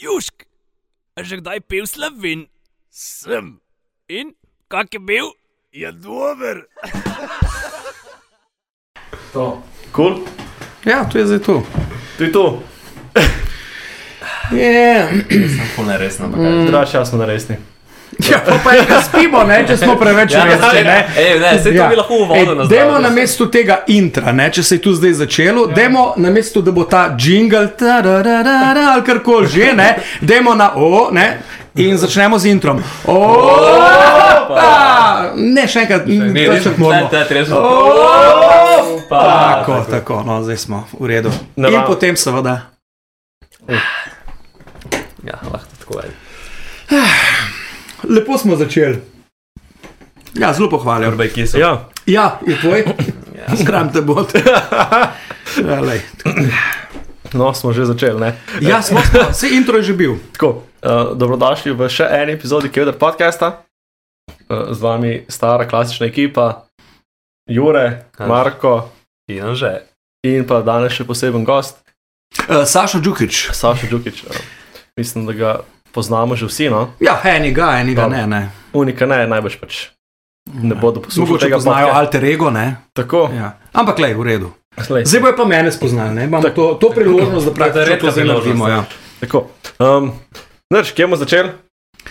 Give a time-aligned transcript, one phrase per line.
[0.00, 0.48] Južk,
[1.12, 2.48] a že kdaj pil slovin?
[2.88, 3.60] Sem.
[4.08, 4.32] In
[4.72, 5.28] kak je bil?
[5.72, 6.64] Je dober.
[9.30, 9.62] To.
[9.94, 10.26] Cool.
[10.82, 11.62] Ja, to je zdaj to.
[12.18, 12.62] To je to.
[14.50, 15.06] Yeah.
[15.30, 16.26] Sem ful neresno.
[16.26, 16.66] Mm.
[16.66, 17.54] Draž, jaz smo na resni.
[18.20, 20.82] Ja, pa pa enega spimo, ne, če smo preveč Ja, resni.
[20.84, 21.06] ne.
[21.16, 24.50] Ej, ne, saj to bi lahko v vodo Ej, Dajmo na mestu tega intra, ne,
[24.50, 25.74] če se je tu zdaj začelo, ja.
[25.74, 29.88] dajmo na mestu, da bo ta jingle tararara, ali karkoli že, ne,
[30.20, 31.38] dajmo na o, ne,
[31.76, 32.82] in začnemo z introm.
[33.04, 34.66] Opa!
[35.34, 37.08] Ne, še enkrat, Ne, ne, moramo.
[37.08, 37.48] te, te, res.
[39.08, 41.30] Tako, tako, no, zdaj smo v redu.
[41.56, 42.60] Ne, In potem seveda.
[45.22, 46.29] Ja, lahko tako je.
[48.10, 48.98] Lepo smo začeli.
[50.34, 51.12] Ja, zelo pohvaljujem.
[51.12, 51.58] Orbej, kje so?
[51.58, 52.84] Ja, Ja, je tvoj.
[53.62, 54.26] Skram te bo.
[55.58, 55.82] Ja,
[57.34, 58.20] no, smo že začeli.
[58.20, 58.30] Ne?
[58.60, 58.98] ja smo,
[59.30, 60.18] vse intro je že bil.
[60.32, 60.48] Tako,
[60.82, 63.62] uh, dobrodošli v še eni epizodi Kevdar podcasta.
[64.48, 66.66] Uh, z vami stara klasična ekipa,
[67.50, 68.26] Jure, Ja.
[68.26, 68.90] Marko
[69.30, 69.86] In že.
[70.26, 71.78] in pa danes še poseben gost,
[72.46, 73.50] Uh, Saša Džukič.
[73.50, 74.22] Saša Džukič.
[74.22, 74.34] Uh,
[74.94, 75.50] mislim, da ga
[75.92, 76.88] poznamo že vsi, no?
[77.00, 78.16] Ja, enega, enega Dobro.
[78.16, 78.26] ne.
[78.26, 78.42] ne.
[78.72, 79.88] Unika ne, najbrž pač
[80.52, 82.00] ne bodo poslušali Mogoče poznajo podcasta.
[82.00, 82.76] alter ego, ne?
[82.92, 83.58] Tako, Ja.
[83.72, 84.48] Ampak le, v redu.
[84.78, 86.24] Glej, Zdaj bojo pa mene spoznali, ne?
[86.24, 88.68] Imamo to, to priložnost, da praktično redka to zdaj priložnost, naredimo.
[88.68, 88.84] Ja.
[89.20, 89.38] tako.
[89.78, 90.12] Um,
[90.70, 91.50] Noč, kje bomo začeli?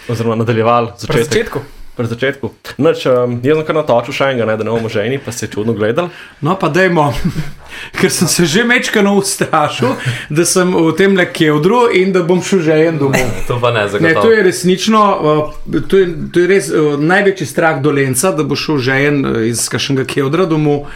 [0.08, 1.23] Oziroma nadaljevali Pri začetek.
[1.25, 1.59] začetku.
[2.00, 2.47] Pri začetku.
[2.80, 5.44] Noč, um, jaz sem kar natočil še enega, ne, da ne bomo ženi, pa se
[5.44, 6.08] je čudno gledal.
[6.39, 7.09] No, pa dajmo,
[8.00, 9.97] ker sem se že mečkano ustrašil,
[10.31, 13.27] da sem v tem le kevdru in da bom šel že en domov.
[13.52, 14.31] To pa ne, Ne, to zagotovo.
[14.31, 15.52] je resnično, uh,
[15.83, 19.44] to je, to je res uh, največji strah dolenca, da bo šel že en uh,
[19.44, 20.88] iz kašnega kevdra domov.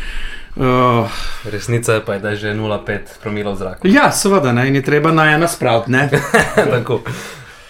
[0.56, 1.12] Uh,
[1.44, 3.88] Resnica je pa, je, da je že 0,5 promila v zraku.
[3.90, 6.08] ja, seveda, ne, in je treba na ena spraviti, ne?
[6.80, 7.04] Tako.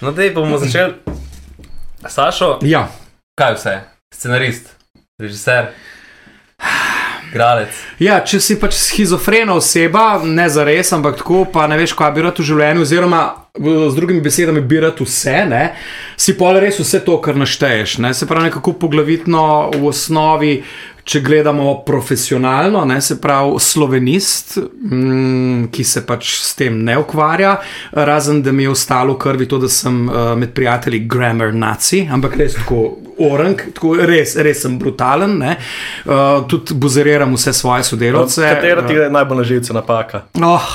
[0.01, 0.93] No, dej bomo začeli.
[2.03, 2.91] Sašo, Ja.
[3.35, 3.79] Kaj vse?
[4.13, 4.75] Scenarist,
[5.21, 5.73] režiser.
[7.97, 12.11] Ja, če si pač schizofrena oseba, ne za res, ampak tako, pa ne veš, kaj
[12.13, 13.21] bi rad v življenju, oziroma
[13.57, 15.63] z drugimi besedami, bi rad vse, ne,
[16.13, 17.97] si pa res vse to, kar našteješ.
[18.05, 20.53] Ne, se pravi, nekako poglavitno v osnovi.
[21.03, 27.57] Če gledamo profesionalno, ne, se pravi, slovenist, mm, ki se pač s tem ne ukvarja,
[27.91, 32.05] razen da mi je ostalo v krvi to, da sem uh, med prijatelji grammar naci,
[32.11, 32.85] ampak res tako
[33.19, 35.37] orang, tako res, res sem brutalen.
[35.43, 35.57] ne.
[36.05, 38.47] Uh, tudi buzeriram vse svoje sodelavce.
[38.55, 40.23] Katera ti je najbolj na živce napaka?
[40.39, 40.71] Oh,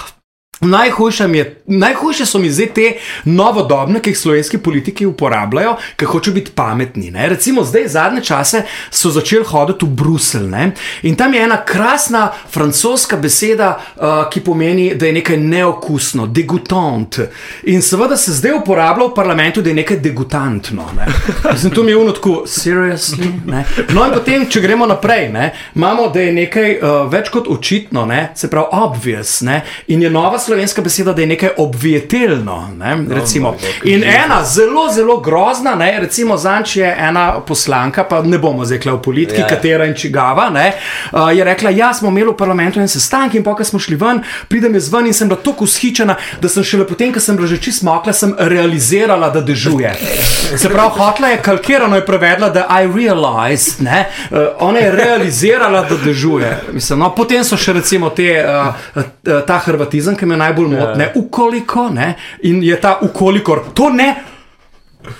[0.60, 2.92] Najhujše, je, najhujše so mi zdaj te
[3.24, 7.10] novodobne, ki jih slovenski politiki uporabljajo, ki hočejo biti pametni.
[7.10, 7.28] Ne?
[7.28, 10.72] Recimo, zdaj zadnje čase so začeli hoditi v Bruselj ne?
[11.02, 17.20] in tam je ena krasna francoska beseda, uh, ki pomeni, da je nekaj neokusno, degutant.
[17.62, 20.88] In seveda se zdaj uporablja v parlamentu, da je nekaj degutantno.
[20.96, 21.06] Ne?
[21.52, 23.30] Mislim, to mi je unotko, seriously.
[23.46, 23.64] Ne?
[23.94, 25.52] No, in potem, če gremo naprej, ne?
[25.74, 28.28] imamo, da je nekaj uh, več kot očitno, ne?
[28.34, 29.40] se pravi, obvious.
[29.46, 29.62] Ne?
[29.86, 32.58] In je nova slovenska beseda, da je nekaj obvietelno.
[32.78, 32.96] Ne?
[33.08, 33.54] Recimo.
[33.84, 35.90] In ena zelo, zelo grozna, ne?
[36.00, 39.46] recimo Zanč je ena poslanka, pa ne bomo zdaj v politiki, Ja.
[39.46, 39.50] yeah.
[39.50, 40.72] katera in čigava, ne?
[41.12, 44.22] uh, je rekla, ja, smo imeli v parlamentu en sestanek in ko smo šli ven,
[44.48, 47.48] pridem jaz ven in sem bila tako ushičena, da sem šele potem, ko sem bila
[47.48, 49.92] že čist mokla, sem realizirala, da dežuje.
[50.56, 55.84] Se pravi, hotla je kalkirano je prevedla, da I realized, ne, uh, ona je realizirala,
[55.90, 56.52] da dežuje.
[56.72, 59.02] Mislim, no, potem so še recimo te, uh,
[59.46, 62.12] ta hrvatizem, ki me najbolj motne, ukoliko, ne,
[62.48, 64.08] in je ta ukolikor, to ne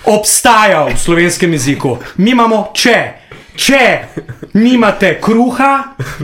[0.05, 1.97] obstaja v slovenskem jeziku.
[2.17, 2.99] Mi imamo če.
[3.59, 3.83] Če
[4.55, 5.73] nimate kruha,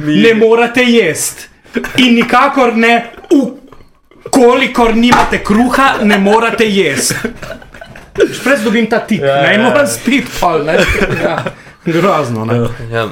[0.07, 1.49] ne morete jesti.
[2.05, 2.93] In nikakor ne,
[3.35, 7.33] ukolikor nimate kruha, ne morete jesti.
[8.15, 9.69] Prej dobim ta tik, Ja, ne, ja, in ja.
[9.69, 10.77] moram spiti pol, ne.
[11.19, 11.35] Ja,
[11.85, 12.57] grozno, ne.
[12.93, 13.09] Ja.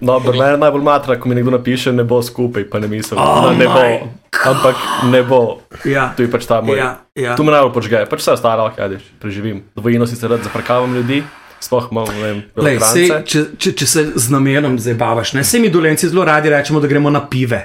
[0.00, 3.44] Dobro, mene najbolj matra, ko mi nekdo napiše, ne bo skupaj, pa ne mislim, Oh
[3.44, 3.74] da ne bo.
[3.74, 4.00] my
[4.46, 4.76] Ampak
[5.10, 5.58] ne bo.
[5.84, 6.12] Ja.
[6.16, 6.78] Tu je pač ta moj.
[6.78, 7.36] Ja, ja.
[7.36, 9.62] Tu me najbolj počge, pač vse ostalo, kaj veš, preživim.
[9.76, 11.22] Dvojino sicer rad zaprkavam ljudi,
[11.60, 13.26] sploh imam, ne vem, Lej, sej, belokrajce.
[13.26, 16.88] če, če, če se z namenom zabavaš, ne, vse mi dolenci zelo radi rečemo, da
[16.88, 17.60] gremo na pive.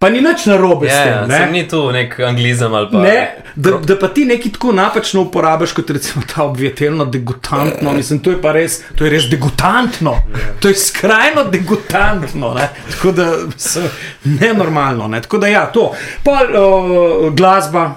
[0.00, 1.12] Pa ni nič narobe s Ja, tem.
[1.12, 1.52] ja, ne.
[1.52, 2.98] ni tu nek anglizem ali pa.
[2.98, 3.16] Ne,
[3.54, 7.92] da, da pa ti nekaj tako napačno uporabiš, kot recimo ta obvjetelno, degutantno.
[7.92, 10.14] Mislim, to je pa res, to je res degutantno.
[10.60, 12.54] To je skrajno degutantno.
[12.54, 12.68] Ne?
[12.90, 13.26] Tako da
[13.56, 13.80] so
[14.24, 15.08] nenormalno.
[15.08, 15.20] Ne?
[15.22, 15.92] Tako da ja, to.
[16.24, 17.90] Pa uh, glasba.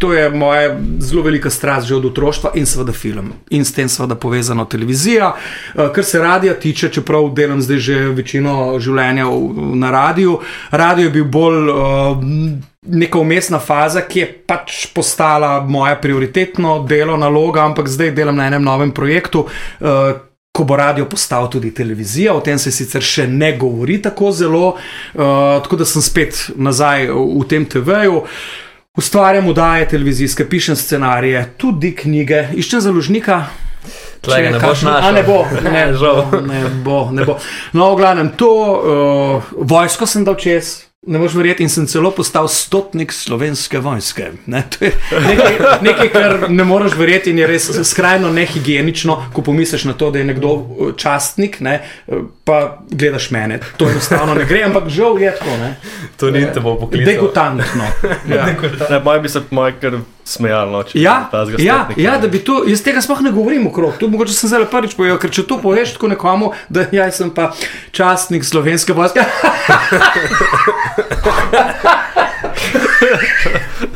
[0.00, 3.32] To je moja zelo velika strast že od otroštva in seveda film.
[3.50, 5.34] In s tem seveda povezana televizija.
[5.36, 9.26] Eh, Kar se radia tiče, čeprav delam zdaj že večino življenja
[9.74, 10.38] na radiju,
[10.70, 12.22] radio je bil bolj uh,
[12.86, 18.48] neka umestna faza, ki je pač postala moja prioritetno delo, naloga, ampak zdaj delam na
[18.48, 19.46] enem novem projektu.
[19.80, 20.16] Uh,
[20.50, 24.72] Ko bo radio postal tudi televizija, o tem se sicer še ne govori tako zelo,
[24.74, 28.24] uh, tako da sem spet nazaj v, v tem TV-ju.
[28.98, 33.44] Ustvarjam udaje televizijske, pišem scenarije, tudi knjige, iščem založnika.
[34.20, 34.90] Tle ga Če ne kakšen-.
[34.90, 36.24] A ne bo, ne, Žal.
[36.42, 37.36] ne bo, ne bo.
[37.72, 40.89] No, v glavnem, to uh, vojsko sem dal čez.
[41.06, 44.26] Ne moreš verjeti, in sem celo postal stotnik slovenske vojske.
[44.46, 44.90] Ne, to je
[45.28, 50.10] nekaj, nekaj, kar ne moreš verjeti, in je res skrajno nehigienično, ko pomisliš na to,
[50.10, 53.62] da je nekdo uh, častnik, ne, uh, pa gledaš mene.
[53.80, 55.56] To enostavno ne gre, ampak žal je tako.
[55.62, 55.74] ne.
[56.20, 57.14] To ni te bo poklical.
[57.14, 57.88] Degutantno.
[58.28, 58.46] Ja.
[58.90, 61.16] Ne, moj bi se moj kar smejal, no, če Ja,
[61.58, 63.98] ja, ja, da bi to, jaz tega sploh ne govorim okrog.
[64.00, 67.30] To mogoče sem zdaj prvič povedal, ker če to poveš tako nekomu, da ja, sem
[67.34, 67.50] pa
[67.96, 69.26] častnik slovenske vojske.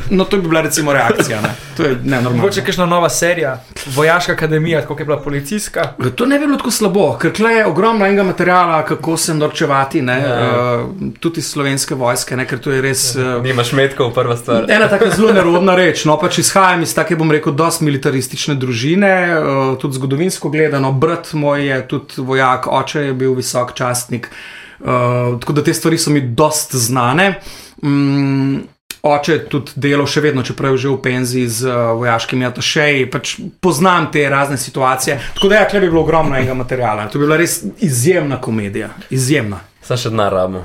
[0.09, 1.41] No, to bi bila recimo reakcija.
[1.41, 1.49] Ne?
[1.77, 2.37] To je nenormalno.
[2.37, 3.63] Mogoče kakšna nova serija,
[3.95, 5.81] Vojaška akademija, kot je bila policijska.
[6.15, 10.01] To ne bi bilo tako slabo, ker tle je ogromno enega materiala, kako se norčevati,
[10.01, 10.51] ne, Ja.
[10.81, 10.89] uh,
[11.19, 13.15] tudi iz slovenske vojske, ne, ker to je res.
[13.15, 14.65] Uh, Nimaš metkov, prva stvar.
[14.75, 16.05] Ena tako zelo nerodna reč.
[16.05, 20.91] No, pač izhajam iz take, bom rekel, dosti militaristične družine, uh, tudi zgodovinsko gledano.
[20.91, 24.29] Brat moj je tudi vojak, oče je bil visok častnik.
[24.79, 24.87] Uh,
[25.39, 27.33] tako da te stvari so mi dosti znane.
[27.83, 28.63] Mm,
[29.05, 33.03] Oče je tudi delal, še vedno, čeprav je že v penziji z uh, vojaškimi atašeji,
[33.13, 35.19] pač poznam te razne situacije.
[35.35, 37.05] Tako da, ja, klej bi bilo ogromno enega materiala.
[37.13, 38.89] To bi bila res izjemna komedija.
[39.13, 39.59] Izjemna.
[39.85, 40.63] Sam še denar rabimo.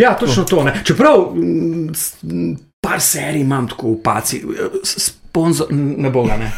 [0.00, 0.62] Ja, točno to.
[0.64, 0.78] Ne.
[0.84, 1.90] Čeprav mm,
[2.24, 4.40] m, par serij imam tako v paci,
[4.84, 6.48] sponzor, ne bo ga, ne.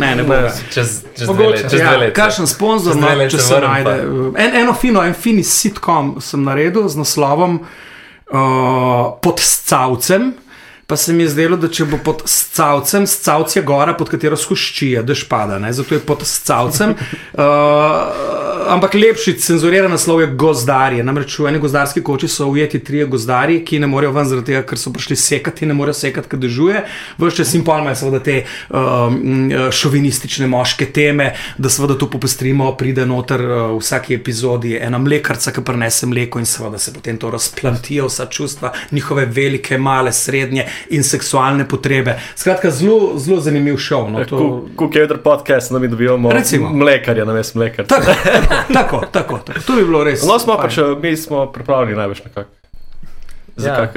[0.00, 0.54] Ne, ne bo ga.
[0.72, 1.50] Čez, čez dve Mogoče.
[1.58, 1.74] leti.
[1.76, 2.16] Dve Ja, leti.
[2.16, 3.98] Kakšen sponzor, no, če se najde.
[4.32, 7.76] En, eno fino, en fini sitcom sem naredil z naslovom uh,
[8.30, 10.32] Pod scavcem.
[10.86, 14.34] Pa se mi je zdelo, da če bo pod scavcem, scavc je gora, pod katero
[14.34, 15.70] skuščija, dež pada, ne?
[15.72, 16.96] zato je pod scavcem.
[17.38, 17.44] Uh,
[18.68, 21.04] ampak lepši cenzuriran naslov je gozdarje.
[21.04, 24.62] Namreč v eni gozdarski koči so ujeti trije gozdarji, ki ne morejo ven zaradi tega,
[24.66, 26.82] ker so prišli sekati, ne morejo sekati, ker dežuje.
[27.18, 28.36] Vršče simpol imajo seveda te
[28.68, 34.98] um, šovinistične moške teme, da seveda to popestrimo, pride noter uh, v vsaki epizodi ena
[34.98, 40.12] mlekarca, ki prenese mleko in seveda se potem to razplantijo vsa čustva, njihove velike, male,
[40.12, 42.18] srednje in seksualne potrebe.
[42.36, 44.10] Skratka, zelo, zelo zanimiv šov.
[44.10, 44.68] No, to...
[44.76, 46.72] Kukevder podcast, da mi dobivamo Recimo.
[46.72, 47.88] mlekarja na mestu mlekarja.
[48.50, 49.60] Tako, tako, tako, tako.
[49.60, 50.22] To bi bilo res.
[50.22, 52.50] No, smo pač, eh, mi smo pripravljeni največ nekako.
[53.56, 53.76] Za Ja.
[53.76, 53.94] kak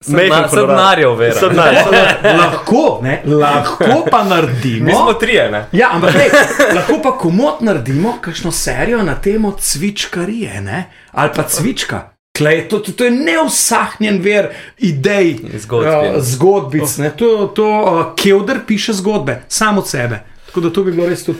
[0.00, 1.40] Sem na- sem denarjev vera.
[2.38, 4.86] Lahko, ne, lahko pa naredimo.
[4.86, 5.66] Mi smo trije, ne?
[5.72, 6.28] Ja, ampak lej,
[6.74, 10.80] lahko pa komot naredimo kakšno serijo na temo cvičkarije, ne?
[11.12, 12.00] ali pa cvička.
[12.38, 14.48] Klej, to, to, to je neusahnjen ver
[14.78, 16.20] idej, Zgodb, eh, ja.
[16.20, 16.96] zgodbic.
[16.96, 17.10] Ne?
[17.10, 20.18] To, to uh, Kevder piše zgodbe, samo od sebe.
[20.46, 21.38] Tako da to bi bilo res tudi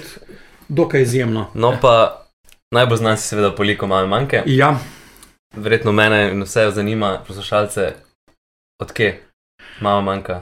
[0.73, 1.47] dokaj izjemno.
[1.55, 2.25] No pa
[2.75, 4.43] najbolj znan si seveda poliko mame manjke.
[4.47, 4.77] Ja,
[5.57, 7.93] Verjetno mene in vse zanima, poslušalce,
[8.81, 9.21] odkje
[9.81, 10.41] mama manjka.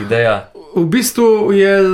[0.00, 0.50] Ideja.
[0.76, 1.88] v bistvu je uh,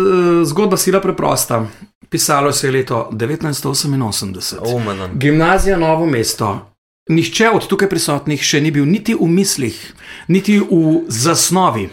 [0.44, 1.66] zgodba sila preprosta.
[2.08, 4.74] Pisalo se je leto 1988.
[4.74, 5.10] Umanen.
[5.14, 6.66] Gimnazija Novo mesto.
[7.08, 9.76] Nihče od tukaj prisotnih še ni bil niti v mislih,
[10.28, 11.88] niti v zasnovi.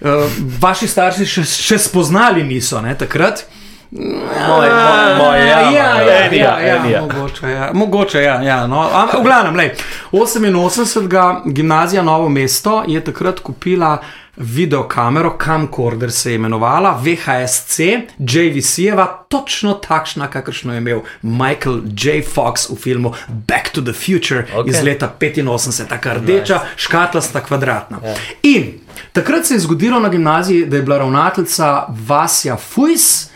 [0.00, 0.24] Uh,
[0.60, 3.44] vaši starši še, še spoznali niso, ne takrat.
[3.90, 7.00] Moj, moj, moj, ja, ja, ja, moj, ja, Enija, ja, ja, Enija.
[7.00, 8.80] mogoče, ja, mogoče, ja, ja no.
[8.92, 9.70] Ampak, v glavnem, lej,
[10.12, 11.52] 88.
[11.52, 13.98] gimnazija Novo mesto je takrat kupila
[14.36, 17.80] videokamero, Camcorder se je imenovala, VHSC,
[18.18, 22.22] JVC-jeva, točno takšna, kakršno je imel Michael J.
[22.34, 24.66] Fox v filmu Back to the Future Ok.
[24.66, 24.68] okay.
[24.68, 26.66] iz leta 85, taka rdeča, nice.
[26.76, 27.98] škatlasta, kvadratna.
[28.02, 28.18] Yeah.
[28.42, 28.72] In
[29.12, 33.35] takrat se je zgodilo na gimnaziji, da je bila ravnateljica Vasja Fujs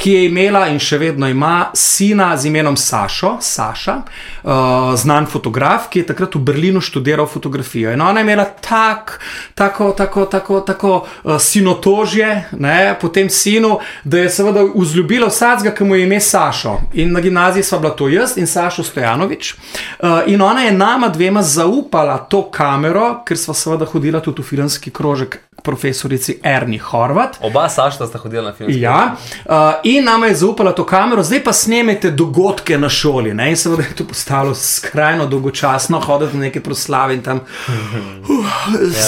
[0.00, 4.52] ki je imela in še vedno ima sina z imenom Sašo, Saša, uh,
[4.96, 7.92] znan fotograf, ki je takrat v Berlinu študiral fotografijo.
[7.92, 9.18] In ona je imela tak,
[9.54, 15.74] tako, tako, tako, tako uh, sinotožje ne, po tem sinu, da je seveda vzljubila vsakega,
[15.76, 16.78] ki mu je ime Sašo.
[16.96, 19.52] In na gimnaziji sva bila to jaz in Sašo Stojanovič.
[19.52, 24.48] Uh, in ona je nama dvema zaupala to kamero, ker sva seveda hodila tudi v
[24.54, 27.36] filmski krožek profesorici Erni Horvat.
[27.40, 28.70] Oba Sašta sta hodila na film.
[28.72, 29.52] Ja, uh,
[29.84, 33.34] in nama je zaupala to kamero, zdaj pa snemete dogodke na šoli.
[33.34, 33.50] Ne?
[33.50, 38.46] In seveda je to postalo skrajno dolgočasno, hoditi na neke proslave in tam uh,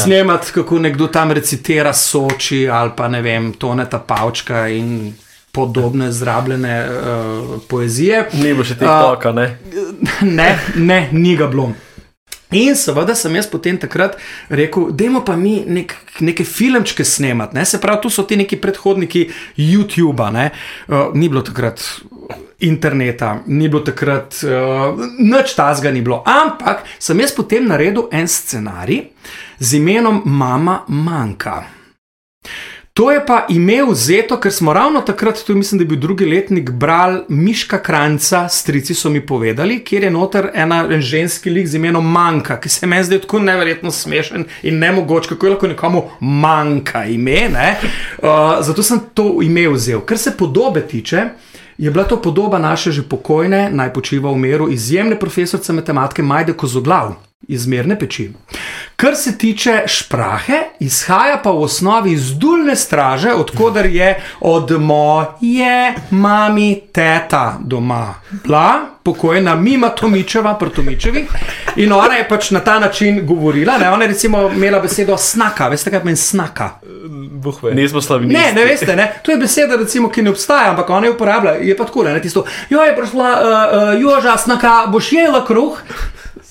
[0.02, 5.14] snemati, kako nekdo tam recitira Soči ali pa ne vem, toneta Pavčka in
[5.52, 8.28] podobne zrabljene uh, poezije.
[8.32, 9.58] Ni bilo še TikToka, ne?
[10.22, 11.72] Ne, ne, ni ga bilo.
[12.52, 14.18] In seveda sem jaz potem takrat
[14.52, 17.56] rekel, dajmo pa mi nek, neke filmčke snemati.
[17.56, 17.64] Ne?
[17.68, 20.30] Se pravi, tu so ti neki predhodniki YouTuba.
[20.34, 20.50] Ne?
[20.88, 21.82] Uh, ni bilo takrat
[22.62, 26.22] interneta, ni bilo takrat uh, nič tazga, ni bilo.
[26.26, 29.08] Ampak sem jaz potem naredil en scenarij
[29.58, 31.81] z imenom Mama Manka.
[32.92, 36.26] To je pa ime vzeto, ker smo ravno takrat, tu mislim, da je bil drugi
[36.26, 41.66] letnik, brali Miška Kranca, strici so mi povedali, kjer je noter ena, en ženski lik
[41.66, 45.50] z imenom Manka, ki se meni zdi tako neverjetno smešen in ne mogoč, kako je
[45.50, 47.48] lahko nekomu manjka ime.
[47.48, 47.78] Ne?
[48.18, 48.28] Uh,
[48.60, 50.04] zato sem to ime vzel.
[50.04, 51.24] Kar se podobe tiče.
[51.78, 56.52] Je bila to podoba naše že pokojne, naj počiva v miru, izjemne profesorice matematike Majde
[56.52, 57.16] Kozoglav
[57.48, 58.32] iz Mirne peči.
[58.96, 65.94] Kar se tiče šprahe, izhaja pa v osnovi iz dulne straže, odkudar je od moje
[66.10, 68.14] mami teta doma.
[68.30, 71.26] Bila pokojna Mima Tomičeva, Prtomičevi.
[71.76, 73.78] In ona je pač na ta način govorila.
[73.78, 73.90] Ne?
[73.90, 75.68] Ona je recimo imela besedo snaka.
[75.68, 76.70] Veste, kaj pomeni snaka?
[77.30, 77.74] Buh ve.
[77.74, 78.34] Nismo slavni.
[78.34, 79.12] Ne, ne veste, ne?
[79.22, 81.50] to je beseda, recimo, ki ne obstaja, ampak ona jo uporablja.
[81.50, 82.44] Je pa tako, ne tisto.
[82.70, 85.82] Jo je prišla uh, uh, Joža, snaka, boš jela kruh.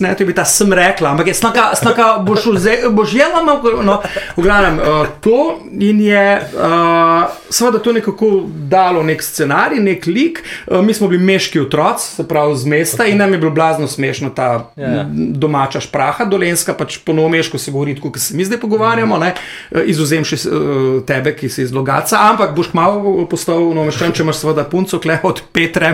[0.01, 3.83] Ne, to bi ta sem rekla, ampak je snaka, snaka boš, vze, boš jela, malo,
[3.85, 3.99] no,
[4.37, 8.31] v glavnem, uh, to in je uh, seveda to nekako
[8.69, 10.41] dalo nek scenarij, nek lik.
[10.67, 13.11] Uh, mi smo bili meški otroci, se pravi z mesta okay.
[13.11, 14.87] in nam je bilo blazno smešno ta Ja.
[14.87, 15.05] yeah.
[15.37, 19.33] domača špraha, dolenska, pač po novomeško se govori kot se mi zdaj pogovarjamo, ne,
[19.71, 24.23] uh, izuzem še uh, tebe, ki si iz Logaca, ampak boš kmalo postal novomeščan, če
[24.23, 25.93] imaš seveda punco, kle od Petre,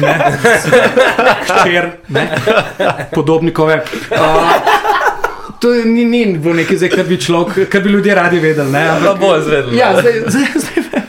[0.00, 0.14] ne,
[1.50, 2.26] ščer, ne
[3.18, 3.80] podobnikove.
[4.10, 4.52] Uh,
[5.60, 8.70] to ni, ni bilo nekaj, zdaj, kar, bi človek, kar bi ljudje radi vedeli.
[8.70, 9.74] Ne, Pa bo izvedel.
[9.74, 11.02] Ja, zdaj, zdaj, zdaj.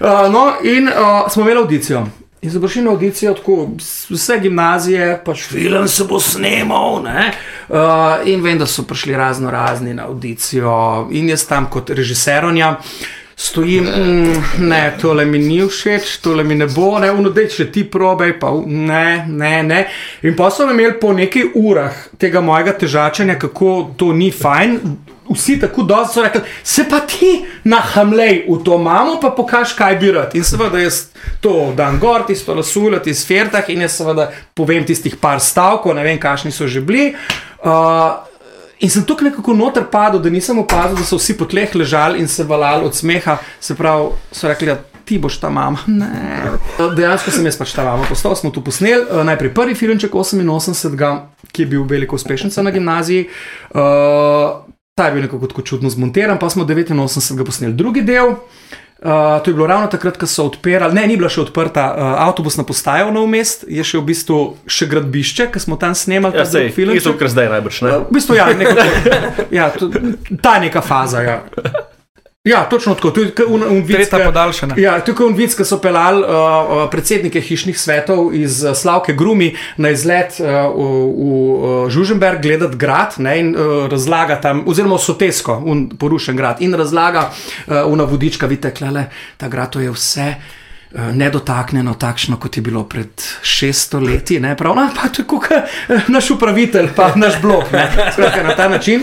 [0.00, 2.06] Uh, no, in uh, smo imeli audicijo.
[2.42, 3.68] In so prišli na audicijo, tako
[4.10, 7.02] vse gimnazije, pač film se bo snemal.
[7.02, 7.32] ne.
[7.68, 12.76] Uh, in vem, da so prišli razno razni na audicijo, in jaz tam kot režiseronja.
[13.38, 17.82] Stojim, mm, ne, tole mi ni všeč, tole mi ne bo, ne, unodej, če ti
[17.84, 19.80] probej, pa ne, ne, ne.
[20.24, 24.78] In pa so imeli po nekaj urah tega mojega težačanja, kako to ni fajn.
[25.26, 29.98] Vsi tako dobro so rekli, se pa ti nahamlej v to mamo, pa pokaž, kaj
[30.00, 30.32] bi rad.
[30.38, 31.10] In seveda jaz
[31.44, 36.06] to dan gor, tisto lasulja, ti sfertah in jaz seveda povem tistih par stavkov, ne
[36.08, 37.10] vem, kakšni so že bili.
[37.60, 38.24] Uh,
[38.84, 42.20] In sem tukaj nekako noter padel, da nisem opazil, da so vsi po tleh ležali
[42.20, 43.38] in se valali od smeha.
[43.60, 45.78] Se pravi, so rekli, da ti boš ta mama.
[46.00, 46.52] Ne.
[46.96, 48.04] Dejansko sem jaz pač ta mama.
[48.08, 49.06] Postal smo tu posneli.
[49.10, 51.20] eh, Najprej prvi filmček 88,
[51.52, 53.28] ki je bil veliko uspešnica na gimnaziji.
[53.70, 53.80] Uh,
[54.94, 58.28] ta je bil nekako čudno zmontiran, pa smo 89 posneli drugi del.
[58.28, 58.38] Uh,
[59.02, 62.64] to je bilo ravno takrat, ko so odpirali, ne, ni bila še odprta uh, avtobusna
[62.64, 66.46] postaja v Novem mestu, je še v bistvu še gradbišče, ki smo tam snemali Ja,
[66.48, 66.96] sej, film.
[66.96, 67.82] isto, kar zdaj najbrž.
[67.84, 67.92] Ne?
[68.08, 68.86] V bistvu, ja, nekako,
[69.58, 69.90] ja, to,
[70.40, 71.20] ta neka faza.
[71.22, 71.36] Ja,
[72.46, 73.10] ja točno tako.
[73.10, 74.74] To je un, un vic, Tretja ke- podaljšana.
[74.78, 79.12] Ja, tukaj je unvic, ki so pelali uh, uh, predsednike hišnih svetov iz uh, Slavke
[79.18, 84.62] Grumi na izlet uh, v, v uh, Žuženberg, gledati grad ne, in uh, razlaga tam,
[84.66, 89.80] oziroma Sotesko, un, porušen grad, in razlaga uh, una vodička, vidite, klele, ta grad to
[89.82, 90.34] je vse.
[90.96, 93.10] Nedotaknjeno, takšno kot je bilo pred
[93.42, 97.82] 600 leti, ne prav, no, pa tako kot naš upravitelj, pa naš blok, ne,
[98.14, 99.02] skratka na ta način.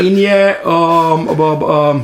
[0.00, 2.02] In je um, ob, um,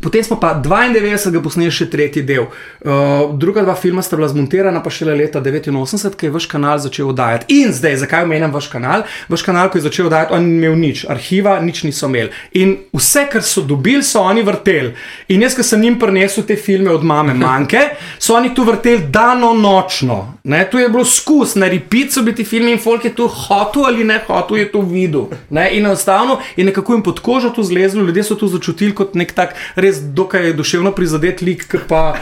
[0.00, 1.42] Potem smo pa 92.
[1.44, 2.46] posneli še tretji del.
[2.80, 6.78] Uh, druga dva filma sta bila zmontirana, pa šele leta 89, ko je vaš kanal
[6.80, 7.50] začel oddajati.
[7.60, 9.04] In zdaj, zakaj omenjam vaš kanal?
[9.28, 12.32] Vaš kanal, ko je začel oddajati, on ni imel nič, arhiva, nič niso imeli.
[12.56, 14.94] In vse, kar so dobili, so oni vrteli.
[15.36, 19.04] In jaz, ki sem jim prinesel te filme od mame Manke, so oni tu vrteli
[19.12, 20.20] dano nočno.
[20.44, 23.28] Ne, tu je bilo skus, na repeat so bili ti filmi in folk je to
[23.28, 25.28] hotel ali ne hotel, je to videl.
[25.50, 29.14] Ne, in enostavno je nekako jim pod kožo to zlezlo, ljudje so to začutili kot
[29.14, 32.14] nek tak res dokaj duševno prizadet lik, ki pa.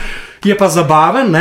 [0.45, 1.35] Je pa zabaven.
[1.35, 1.41] Uh,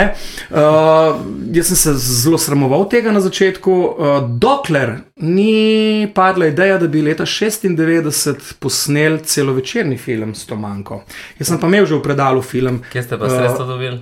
[1.53, 3.95] jaz sem se zelo sramoval tega na začetku, uh,
[4.39, 11.03] dokler ni padla ideja, da bi leta 96 posnel celovečerni film s to manjko.
[11.37, 13.99] Jaz sem pa imel že v predalu film, Kje ste pa Uh, sredstva dobili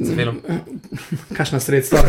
[0.00, 0.40] za film?
[1.36, 2.00] kakšna sredstva.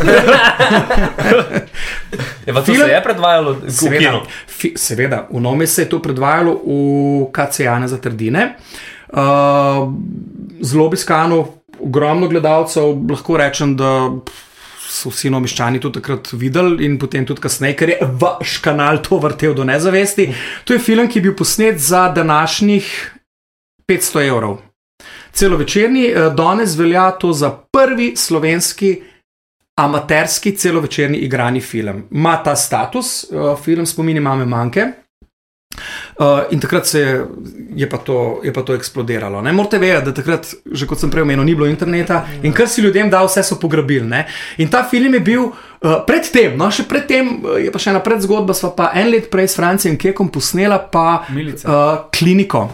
[2.46, 4.20] Je pa to Film- se je predvajalo v Seveda, kinu.
[4.48, 6.70] fi, seveda, v Novi se je to predvajalo v
[7.32, 8.54] KCA za Trdine.
[8.54, 8.99] Uh,
[10.62, 11.46] zelo obiskano,
[11.80, 14.10] ogromno gledalcev, lahko rečem, da
[14.90, 19.20] so vsi nomiščani to takrat videli in potem tudi kasneje, ker je vaš kanal to
[19.22, 20.28] vrtel do nezavesti.
[20.66, 22.90] To je film, ki je bil posnet za današnjih
[23.90, 24.58] 500 evrov.
[25.32, 29.00] Celovečerni, eh, danes velja to za prvi slovenski
[29.80, 32.02] amaterski celovečerni igrani film.
[32.10, 34.86] Ma ta status, uh, film spomini mame manjke.
[36.20, 37.26] Uh, in takrat se je,
[37.74, 39.40] je, pa to, je pa to eksplodiralo.
[39.42, 42.68] Ne morete vedeti, da takrat, že kot sem prej omenil, ni bilo interneta in kar
[42.68, 44.04] si ljudem dal, vse so pograbili.
[44.04, 44.26] Ne?
[44.60, 48.04] In ta film je bil uh, predtem, no še predtem, uh, je pa še ena
[48.04, 51.64] predzgodba, sva pa en let prej s Francijem Kekom posnela pa Milica.
[51.64, 52.68] uh, Kliniko.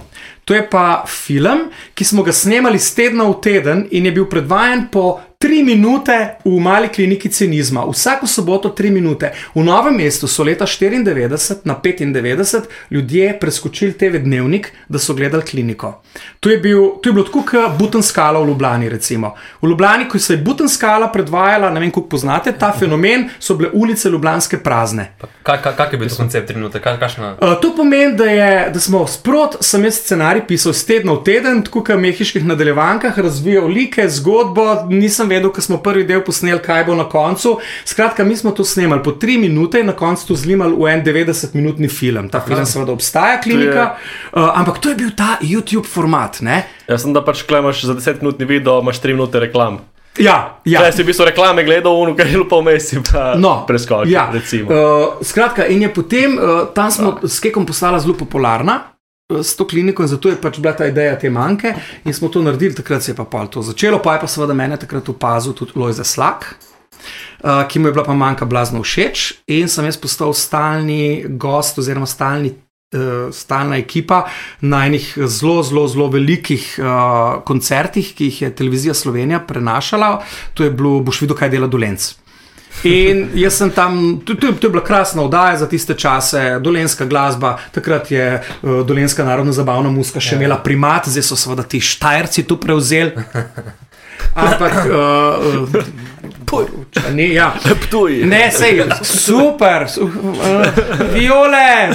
[0.47, 4.27] To je pa film, ki smo ga snemali z tedna v teden in je bil
[4.31, 7.85] predvajan po tri minute v mali kliniki cinizma.
[7.91, 9.33] Vsako soboto tri minute.
[9.55, 15.43] V novem mestu so leta 94 na 95 ljudje preskočili TV dnevnik, da so gledali
[15.43, 16.03] kliniko.
[16.41, 18.89] To je, bil, to je bilo tako kot Butenskala v Ljubljani.
[18.89, 19.35] Recimo.
[19.63, 23.71] V Ljubljani, ko se je Butenskala predvajala, ne vem, kako poznate ta fenomen, so bile
[23.73, 25.13] ulice Ljubljanske prazne.
[25.43, 26.83] Kak, kak, kak je bil to koncept trenutek?
[26.83, 27.37] Kak, kakšna...
[27.41, 31.25] Uh, to pomeni, da, je, da smo sprot, sem jaz scenarij pisal z tedna v
[31.25, 36.23] teden, tako kot v mehiških nadaljevankah, razvijal like, zgodbo, nisem vedel, ko smo prvi del
[36.23, 37.57] posneli, kaj bo na koncu.
[37.85, 41.05] Skratka, mi smo to snemali po tri minute in na koncu to zlimali v en
[41.05, 42.29] 90-minutni film.
[42.29, 43.97] Ta film seveda obstaja, klinika,
[44.33, 46.41] uh, ampak to je bil ta YouTube format.
[46.41, 46.63] Ne?
[46.89, 49.79] Jaz sem da pač klemaš za 10 minutni video, imaš 3 minute reklam.
[50.19, 50.81] Ja, ja.
[50.81, 54.13] Jaz si v bistvu reklame gledal, uno, kar je bilo pa vmes, pa No, preskočil.
[54.13, 54.31] ja.
[54.33, 54.71] recimo.
[54.73, 58.96] Uh, skratka, in je potem uh, tam smo s Kekom postala zelo popularna.
[59.27, 61.73] S to kliniko in zato je pač bila ta ideja te manjke
[62.07, 64.55] in smo to naredili, takrat se je pa pol to začelo, pa je pa seveda
[64.55, 66.45] mene takrat opazil tudi Lojze Slak,
[67.43, 71.83] uh, ki mu je bila pa manjka blazno všeč in sem jaz postal stalni gost
[71.83, 72.55] oziroma stalni.
[72.95, 74.29] Uh, stalna ekipa
[74.63, 80.21] na enih zelo, zelo, zelo velikih uh, koncertih, ki jih je televizija Slovenija prenašala.
[80.55, 82.07] To je bilo, boš videl, kaj dela Dolenc.
[82.85, 86.59] In jaz sem tam, to, to, je- to je bila krasna oddaja za tiste čase,
[86.61, 88.27] dolenska glasba, takrat je
[88.63, 93.13] uh, dolenska narodna zabavna muska še imela primat, zdaj so seveda ti štajerci to prevzeli.
[94.35, 95.69] Ampak, uh,
[96.53, 96.65] uh,
[97.13, 97.55] ne, ja.
[97.83, 98.23] Ptuj.
[98.25, 100.67] Ne, sej, super, su, uh,
[101.15, 101.91] viole.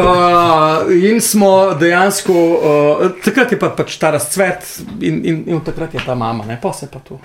[0.00, 4.64] Uh, in smo dejansko, uh, takrat je pa, pač ta razcvet,
[5.00, 7.18] in, in, in takrat je ta mama, ne pa se pa to,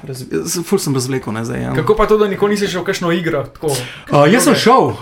[0.63, 1.61] ful sem razvlekel, ne zdaj.
[1.61, 1.73] Ja.
[1.73, 3.45] Kako pa to, da nikoli nisi šel v kakšno igro?
[3.45, 3.73] Tako,
[4.05, 4.95] Uh, jaz sem šel uh,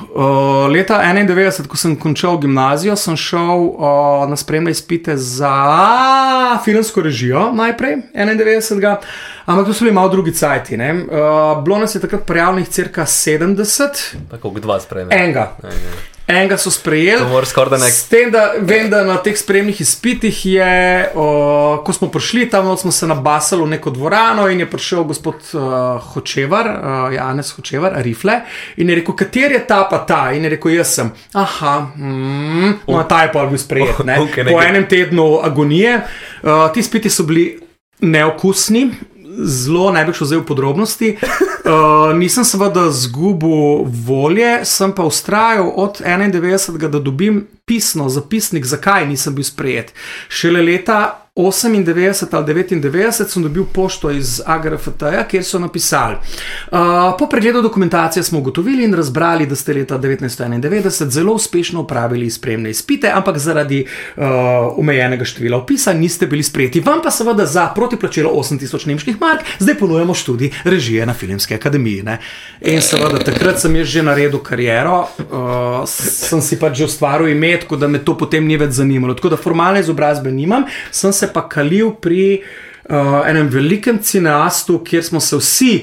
[0.68, 3.84] leta 91, ko sem končal gimnazijo, sem šel uh,
[4.26, 5.54] na spremne izpite za
[6.64, 8.96] filmsko režijo najprej 91.
[9.46, 10.78] Ampak to so bili malo drugi cajti.
[10.78, 10.94] ne.
[10.94, 15.10] Uh, bilo nas je takrat prijavljenih cirka 70, Tako kot dva sprejme.
[15.14, 15.52] enega.
[16.28, 17.20] Enega so sprejeli.
[17.70, 20.76] Da nek- S tem, da vem, da na teh spremnih izpitih je,
[21.16, 21.26] o,
[21.86, 25.62] ko smo prišli tam, smo se nabasali v neko dvorano in je prišel gospod uh,
[26.04, 28.40] Hočevar, uh, Janez Hočevar, Rifle,
[28.78, 30.32] in je rekel, kater je ta pa ta?
[30.32, 31.12] In je rekel, jaz sem.
[31.34, 34.00] Aha, mm, no, ta je pa bil sprejet.
[34.06, 34.16] Ne?
[34.48, 36.02] Po enem tednu agonije.
[36.42, 37.60] Uh, ti spiti so bili
[38.02, 38.92] neokusni.
[39.42, 41.10] Zelo ne bi šel zdaj v podrobnosti.
[41.18, 49.08] Uh, nisem seveda zgubil volje, sem pa ustrajal od 91, da dobim pisno zapisnik, zakaj
[49.08, 49.94] nisem bil sprejet.
[50.30, 56.16] Šele leta 98 ali 99 sem dobil pošto iz AGRFT-ja, kjer so napisali.
[56.72, 56.78] Uh,
[57.20, 62.70] po pregledu dokumentacije smo ugotovili in razbrali, da ste leta 1991 zelo uspešno upravili spremne
[62.70, 64.24] izpite, ampak zaradi uh,
[64.78, 66.80] omejenega števila opisa niste bili sprejeti.
[66.80, 72.04] Vam pa seveda za protiplačilo 8000 nemških mark zdaj ponujemo študij režije na Filmski akademiji.
[72.04, 72.20] Ne?
[72.62, 77.58] In seveda takrat sem jaz že naredil kariero, uh, sem si pač že ustvaril ime,
[77.60, 79.14] tako da me to potem ni več zanimalo.
[79.14, 85.04] Tako da formalne izobrazbe nimam, sem se pa kalil pri uh, enem velikem cineastu, kjer
[85.04, 85.74] smo se vsi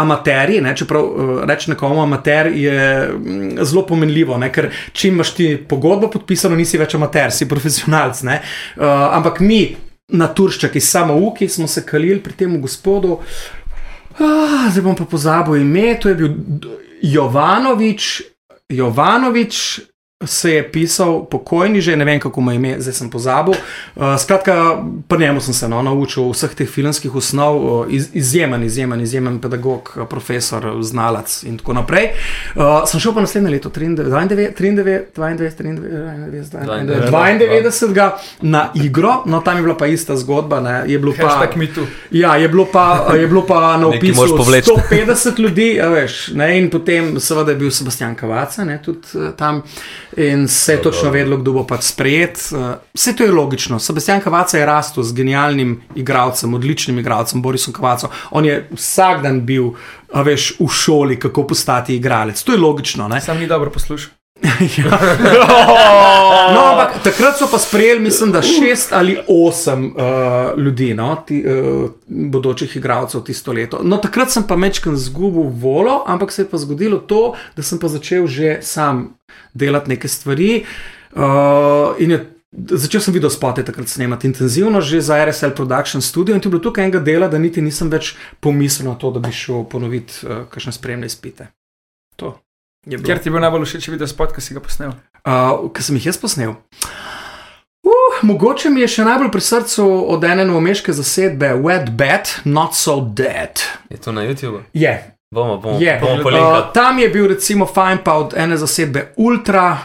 [0.00, 5.34] Amateri, ne, čeprav uh, reči nekomu amater je mm, zelo pomenljivo, ne, ker če imaš
[5.36, 8.22] ti pogodbo podpisano, nisi več amater, si profesionalc.
[8.24, 8.40] ne.
[8.78, 8.86] Uh,
[9.18, 9.64] ampak mi,
[10.12, 13.18] naturščaki, samo uki, smo se kalili pri tem gospodu.
[14.20, 16.34] Ah, zdaj bom pa pozabil ime, to je bil
[17.02, 18.22] Jovanovič.
[18.70, 19.80] Jovanovič
[20.26, 23.54] se je pisal, pokojni že, ne vem kako mu je ime, zdaj sem pozabil.
[23.96, 28.62] Uh, skratka, pri njemu sem se no, naučil vseh teh filmskih osnov, uh, iz, izjemen,
[28.62, 32.10] izjemen, izjemen pedagog, uh, profesor, znalec in tako naprej.
[32.54, 35.56] Uh, sem šel pa naslednje leto, 93, 92, 92,
[36.20, 38.10] 92, 92
[38.42, 40.60] na igro, no tam je bila pa ista zgodba.
[40.60, 41.86] Ne, je bilo pa, hashtag me too.
[42.10, 44.70] Ja, je bilo pa, je bilo pa na opisu moraš povleči.
[44.90, 49.32] 150 ljudi, a veš, ne, in potem seveda je bil Sebastian Kavaca ne, tudi eh,
[49.36, 49.62] tam
[50.16, 52.38] in se je točno vedelo, kdo bo pač sprejet.
[52.52, 53.78] Eh, Vse to je logično.
[53.78, 58.10] Sebastian Kavaca je rastel z genialnim igralcem, odličnim igralcem, Borisom Kavaco.
[58.30, 59.72] On je vsak dan bil,
[60.12, 62.42] a veš, v šoli, kako postati igralec.
[62.42, 63.08] To je logično.
[63.08, 63.20] Ne?
[63.20, 64.19] Sam ni dobro poslušal.
[64.42, 64.90] Ja.
[66.54, 71.44] No, ampak takrat so pa sprejeli, mislim, da šest ali osem uh, ljudi, no, ti,
[71.46, 73.80] uh, bodočih igralcev tisto leto.
[73.82, 77.78] No, takrat sem pa mečken zgubil volo, ampak se je pa zgodilo to, da sem
[77.78, 79.14] pa začel že sam
[79.54, 80.64] delati neke stvari.
[81.12, 82.20] Uh, in je,
[82.70, 86.34] začel sem video spote takrat snemati intenzivno, že za RSL Production Studio.
[86.34, 89.20] In to je bilo tukaj enega dela, da niti nisem več pomislil na to, da
[89.20, 91.52] bi šel ponoviti uh, kakšne spremne izpite.
[92.16, 92.38] To.
[92.88, 94.94] Ker ti je bil najbolj všeč video spot, ki si ga posnel.
[95.20, 96.56] Uh, ki sem jih jaz posnel.
[97.84, 102.78] Uh, mogoče mi je še najbolj pri srcu od ene novomeške zasedbe Wet Bad, Not
[102.78, 103.60] So Dead.
[103.92, 104.64] Je to na YouTubu?
[104.72, 104.94] Je,
[105.34, 105.98] Bomo, bomo, je.
[106.00, 109.78] bomo Uh, tam je bil recimo fajn pa od ene zasedbe Ultra,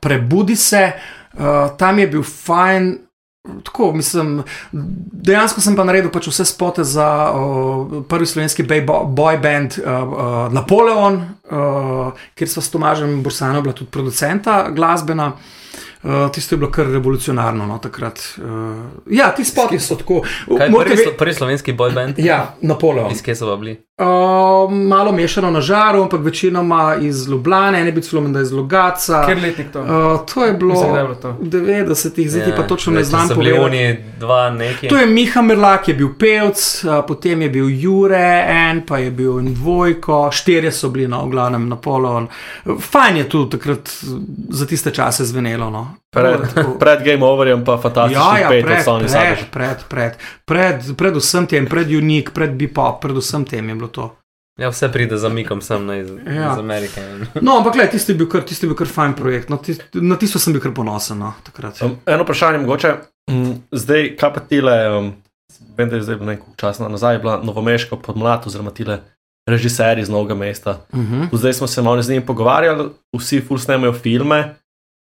[0.00, 0.92] Prebudi se,
[1.34, 2.98] uh, tam je bil fajn.
[3.44, 4.42] Tako, mislim,
[5.12, 10.52] dejansko sem pa naredil pač vse spote za uh, prvi slovenski boy band uh, uh,
[10.52, 11.18] Napoleon,
[11.52, 15.34] uh, kjer sva s Tomažem Bursano bila tudi producenta glasbena.
[16.04, 18.24] Uh, tisto je bilo kar revolucionarno no, takrat.
[18.40, 18.80] Uh,
[19.12, 20.22] ja, ti spoti so tako.
[20.48, 22.18] Kaj prvi, prvi slovenski boy band?
[22.18, 23.12] Ja, Napoleon.
[23.12, 23.76] Iz kje so bili?
[23.98, 24.06] Uh,
[24.72, 29.26] malo mešano na žaru, ampak večinoma iz Ljubljana, ene bi celo menda iz Logaca.
[29.26, 29.80] Ker letnik to?
[29.80, 29.86] Uh,
[30.26, 31.30] to je bilo da je bilo to.
[31.30, 33.76] v 90-ih, zdaj pa točno ne Ja, znam so bili povedati.
[33.76, 34.88] oni dva neki.
[34.88, 39.10] To je Miha Merlak, je bil pevc, uh, potem je bil Jure, en pa je
[39.10, 42.26] bil en dvojko, štirje so bili, no, v glavnem Napoleon.
[42.64, 43.90] Uh, Fajn je tu takrat
[44.48, 45.70] za tiste čase zvenelo.
[45.70, 45.94] No.
[46.14, 46.40] Pred,
[46.78, 49.36] pred Game Overjem pa fantastični Ja, ja, pet od pred, Sony pred, Saga.
[49.50, 50.12] pred, pred,
[50.44, 54.16] pred, pred vsem tem, pred Unik, pred Bebop, pred vsem tem je bilo to.
[54.60, 56.52] Ja, vse pride za mikom sem na iz, Ja.
[56.52, 57.02] iz Amerike.
[57.42, 59.48] No, ampak gledaj, tisti je bil kar, tisti je bil kar fajn projekt.
[59.50, 61.82] No, tis, na tisto sem bil kar ponosen no, takrat.
[61.82, 62.94] Um, eno vprašanje, mogoče
[63.30, 65.10] mm, zdaj, kaj pa tile, um,
[65.76, 69.00] vem, da je zdaj nekaj časa nazaj bila novomeška podmlad, oziroma tile
[69.50, 70.78] režiserji iz novega mesta.
[70.92, 71.28] Uh -huh.
[71.32, 74.54] Zdaj smo se malo z njimi pogovarjali, vsi ful snemajo filme.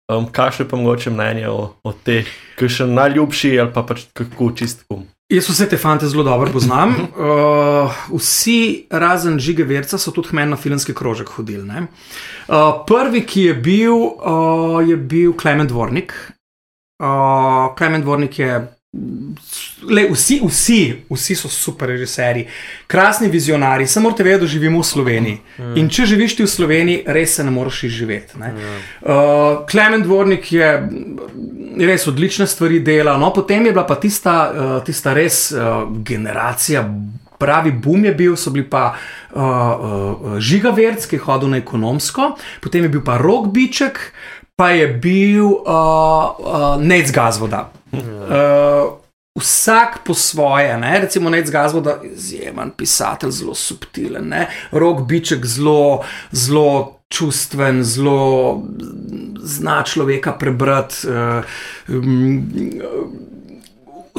[0.07, 4.05] Um, Kakšno je pa mogoče mnenje o, o teh, ki še najljubši ali pa pač
[4.15, 5.01] kako čistko?
[5.27, 6.95] Jaz vse te fante zelo dobro poznam.
[7.17, 11.65] Uh, vsi, razen Žige Verca, so tudi meni na filmski krožek hodili.
[11.67, 11.87] ne.
[12.47, 16.13] Uh, prvi, ki je bil, uh, je bil Klemen Dvornik.
[17.03, 18.76] Uh, Klemen Dvornik je.
[19.81, 22.47] Le, vsi, vsi, vsi so super režiserji,
[22.87, 25.37] krasni vizionari, samo morate vedeti, da živimo v Sloveniji.
[25.75, 28.39] In če živiš ti v Sloveniji, res se ne moreš izživeti.
[28.39, 28.53] ne.
[28.55, 34.37] Uh, Klemen Dvornik je mm, res odlične stvari delal, no potem je bila pa tista,
[34.49, 36.87] uh, tista res uh, generacija.
[37.37, 41.59] Pravi boom je bil, so bili pa uh, uh, Žiga Verc, ki je hodil na
[41.61, 42.31] ekonomsko,
[42.63, 43.99] potem je bil pa Rok Biček,
[44.57, 47.71] pa je bil uh, uh, Nec Gazvoda.
[47.93, 48.97] Uh,
[49.37, 50.99] vsak po svoje, ne?
[50.99, 54.47] recimo Nec Gazvoda, izjemen pisatelj, zelo subtilen, ne?
[54.71, 58.63] Rok Biček, zelo, zelo čustven, zelo
[59.39, 61.07] zna človeka prebrati.
[61.07, 61.43] Uh,
[61.87, 62.49] um,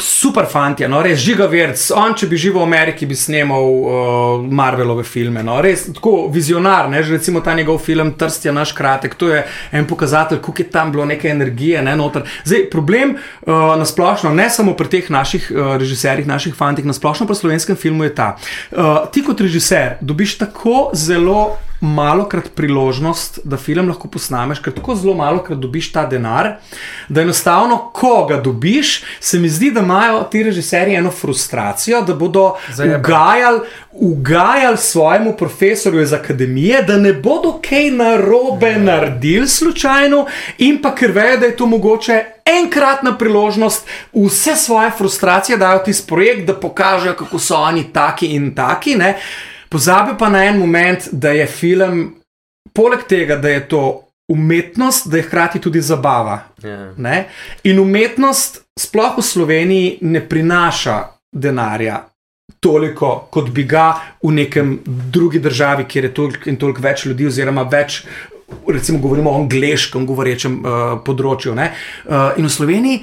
[0.00, 1.80] Super fanti, no, res žiga verc.
[1.96, 5.42] On, če bi živel v Ameriki, bi snimal uh, Marvelove filme.
[5.46, 9.30] No, res tako vizionar, ne, že recimo ta njegov film Trst je naš kratek, to
[9.32, 11.82] je en pokazatelj, koliko je tam bilo neke energije.
[11.82, 12.26] Ne, noter.
[12.44, 16.96] Zdaj, problem uh, na splošno, ne samo pri teh naših uh, režiserjih, naših fantih, na
[16.96, 18.34] splošno pri slovenskem filmu je ta.
[18.72, 24.74] Uh, ti kot režiser dobiš tako zelo malo krat priložnost, da film lahko posnameš, ker
[24.74, 26.56] tako zelo malo krat dobiš ta denar,
[27.08, 32.14] da enostavno, ko ga dobiš, se mi zdi, da imajo ti režiserji eno frustracijo, da
[32.14, 32.56] bodo
[32.98, 33.60] ugajali,
[33.92, 40.26] ugajali svojemu profesorju iz akademije, da ne bodo kaj narobe naredili slučajno,
[40.58, 42.24] in pa ker vejo, da je to mogoče.
[42.48, 48.54] Enkratna priložnost, vse svoje frustracije dajo ti projekt, da pokažejo, kako so oni taki in
[48.54, 48.94] taki.
[48.94, 49.18] Ne?
[49.68, 52.14] Pozabi pa na en moment, da je film,
[52.72, 53.82] poleg tega, da je to
[54.28, 56.40] umetnost, da je hkrati tudi zabava.
[56.62, 56.92] Ja.
[56.96, 57.28] Ne?
[57.64, 60.98] In umetnost, sploh v Sloveniji, ne prinaša
[61.32, 62.02] denarja
[62.60, 67.28] toliko, kot bi ga v nekem drugi državi, kjer je toliko in toliko več ljudi,
[67.28, 68.02] oziroma več.
[68.68, 71.54] Recimo, govorimo o angliškem govorečem uh, področju.
[71.54, 71.72] ne.
[72.06, 73.02] Uh, in v Sloveniji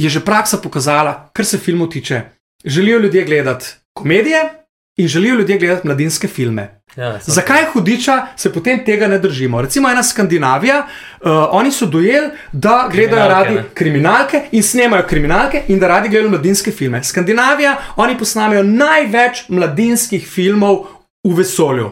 [0.00, 2.22] je že praksa pokazala, kar se filmov tiče,
[2.64, 4.42] želijo ljudje gledati komedije
[4.96, 6.80] in želijo ljudje gledati mladinske filme.
[6.96, 9.62] Ja, so- Zakaj hudiča se potem tega ne držimo?
[9.62, 10.86] Recimo ena Skandinavija,
[11.20, 13.64] uh, oni so dojeli, da gledajo radi ne?
[13.74, 17.04] kriminalke in snemajo kriminalke in da radi gledajo mladinske filme.
[17.04, 20.76] Skandinavija, oni posnamejo največ mladinskih filmov
[21.24, 21.90] v vesolju.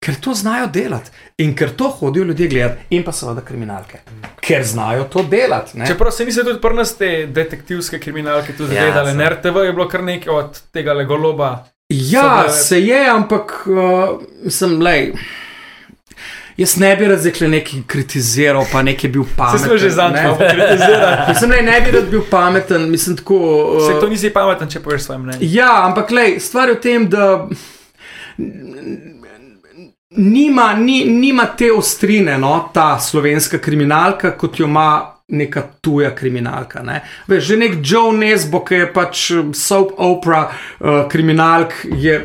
[0.00, 3.98] Ker to znajo delati in ker to hodijo ljudje gledati, in pa seveda kriminalke.
[4.40, 5.78] Ker znajo to delati.
[5.78, 5.86] ne.
[5.86, 9.16] Čeprav se niso tudi pri nas te detektivske kriminalke tudi Ja, gledali, so.
[9.16, 11.64] na RTV je bilo kar nekaj od tega legoloba.
[11.92, 15.12] Ja, bile- se je, ampak uh, sem lej.
[16.56, 19.58] Jaz ne bi rad zdaj nekaj kritiziral, pa nekaj bil Se pameten.
[19.66, 19.90] smo že ne.
[19.90, 21.16] zanjali, kritizirali.
[21.28, 23.36] Mislim, da ne bi rad bil pameten, mislim tako.
[23.36, 25.38] uh, Se to nisi pameten, če poveš svoje mnenje.
[25.42, 27.48] Ja, ampak lej, stvar je v tem, da
[30.10, 36.82] nima, ni, nima te ostrine, no, ta slovenska kriminalka, kot jo ima neka tuja kriminalka.
[36.84, 37.00] Ne.
[37.26, 42.20] Veš, že nek Joe Nesbo, ki je pač um, soap opera uh, kriminalk, je.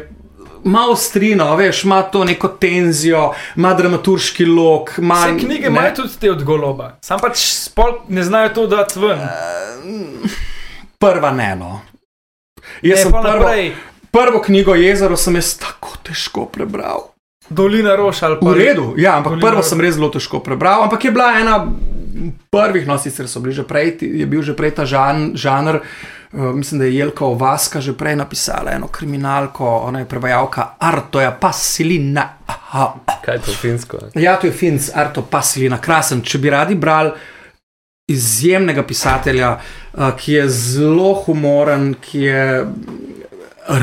[0.68, 4.90] Malo strino, veš, ima to neko tenzijo, ima dramaturški lok.
[5.00, 9.00] Ima, Vse knjige imajo tudi te od goloba, sam pač spol ne znajo to dati
[9.00, 9.22] ven.
[11.00, 11.82] Prva ne, no.
[12.82, 13.72] Jaz Ne, sem prvo, naprej,
[14.12, 17.14] prvo knjigo Jezero sem jaz tako težko prebral.
[17.50, 20.84] Dolina Roš ali pa V redu, ja, ampak Dolina- prvo sem res zelo težko prebral,
[20.84, 21.62] ampak je bila ena
[22.50, 25.82] prvih, no sicer so bili že prej, je bil že prej ta žan, žanr.
[26.34, 31.32] Uh, mislim, da je Jelka Ovaska že prej napisala eno kriminalko, ona je prevajalka Artoja
[31.32, 32.28] Pasilina.
[32.48, 32.94] Aha.
[33.26, 33.98] Kaj je to finsko?
[34.16, 36.22] Ja, to je Finc, Arto Pasilina, krasen.
[36.22, 37.12] Če bi radi brali
[38.08, 42.44] izjemnega pisatelja, uh, ki je zelo humoren, ki je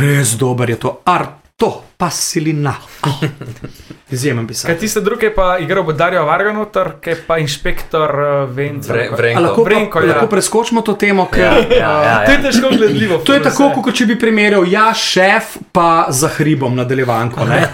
[0.01, 2.77] res dober, je to Arto Pasilina.
[4.07, 4.79] Izjemen Kaj pisatelj.
[4.79, 8.93] tiste druge pa igral bo Dario Varganotar, ki je pa inšpektor uh, Venca.
[8.93, 9.41] Vre, vrenko.
[9.41, 10.09] lahko, Vrenko, pa, ja.
[10.09, 12.43] lahko preskočimo to temo, ker Ja, ja, ja, To je ja.
[12.43, 13.19] težko gledljivo.
[13.19, 17.45] to je tako, kot če bi primerjal ja, šef, pa za hribom nadaljevanko.
[17.45, 17.69] ne.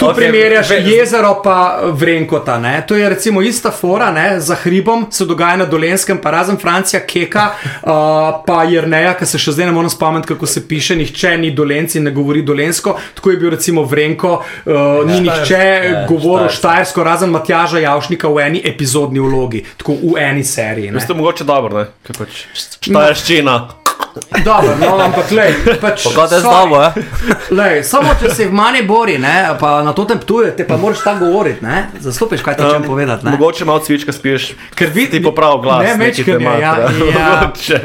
[0.00, 2.58] Tu Ok, primerjaš ve- jezero, pa vrenkota.
[2.58, 2.82] Ne?
[2.82, 4.40] To je recimo ista fora, ne?
[4.40, 7.50] za hribom se dogaja na dolenskem, pa razen Francija, Keka,
[7.82, 7.90] uh,
[8.46, 11.98] pa Jrneja, ki se še zdaj ne morem spomniti, kako se piše, nihče ni dolenci
[11.98, 12.96] in ne govori dolensko.
[13.14, 14.32] Tako je bil recimo Vrenko,
[14.64, 14.72] uh,
[15.10, 17.04] ni nihče Ja, govoril Štajersko.
[17.04, 20.86] razen Matjaža Javšnika v eni epizodni vlogi, tako v eni seriji.
[20.86, 20.94] ne.
[20.94, 21.86] Veste, mogoče dobro, ne?
[22.08, 22.46] Pač
[22.80, 23.58] štajerščina.
[24.44, 26.88] Dobro, no, ampak lej, pač, Pogod je dobo, ja?
[27.50, 30.76] Lej, samo če se v manj bori, ne, pa na to te ptuje, te pa
[30.76, 31.84] moraš tako govoriti, ne?
[32.00, 33.30] Zastopiš, kaj ti hočem povedati, ne?
[33.30, 35.84] Mogoče malo cvička spiješ, Ker vi- ti poprav glas.
[35.84, 36.88] Ne, mečkanje, te ja, ja.
[37.36, 37.78] Mogoče.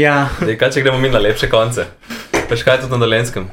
[0.00, 1.86] Ja, Dej, kaj če gremo mi na lepše konce?
[2.50, 3.46] Veš kaj tudi na dolenskem?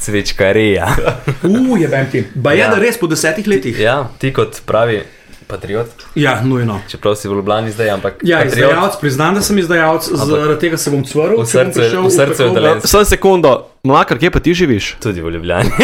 [0.00, 0.86] Cvičkarija.
[1.42, 2.24] uh, je bem ti.
[2.34, 2.68] Ba je, Ja.
[2.68, 3.78] da res po desetih letih.
[3.78, 5.02] Ja, ti kot pravi
[5.46, 6.80] patriot, Ja, nujno.
[6.88, 10.76] čeprav si v Ljubljani zdaj, ampak Ja, patriot, izdajalec, priznam, da sem izdajalec, zaradi tega
[10.76, 11.38] se bom cvrl.
[11.38, 12.84] v srcu je- v srcu je talent.
[12.84, 14.96] Samo sekundo, mlakar, kje pa ti živiš?
[15.00, 15.70] tudi v Ljubljani.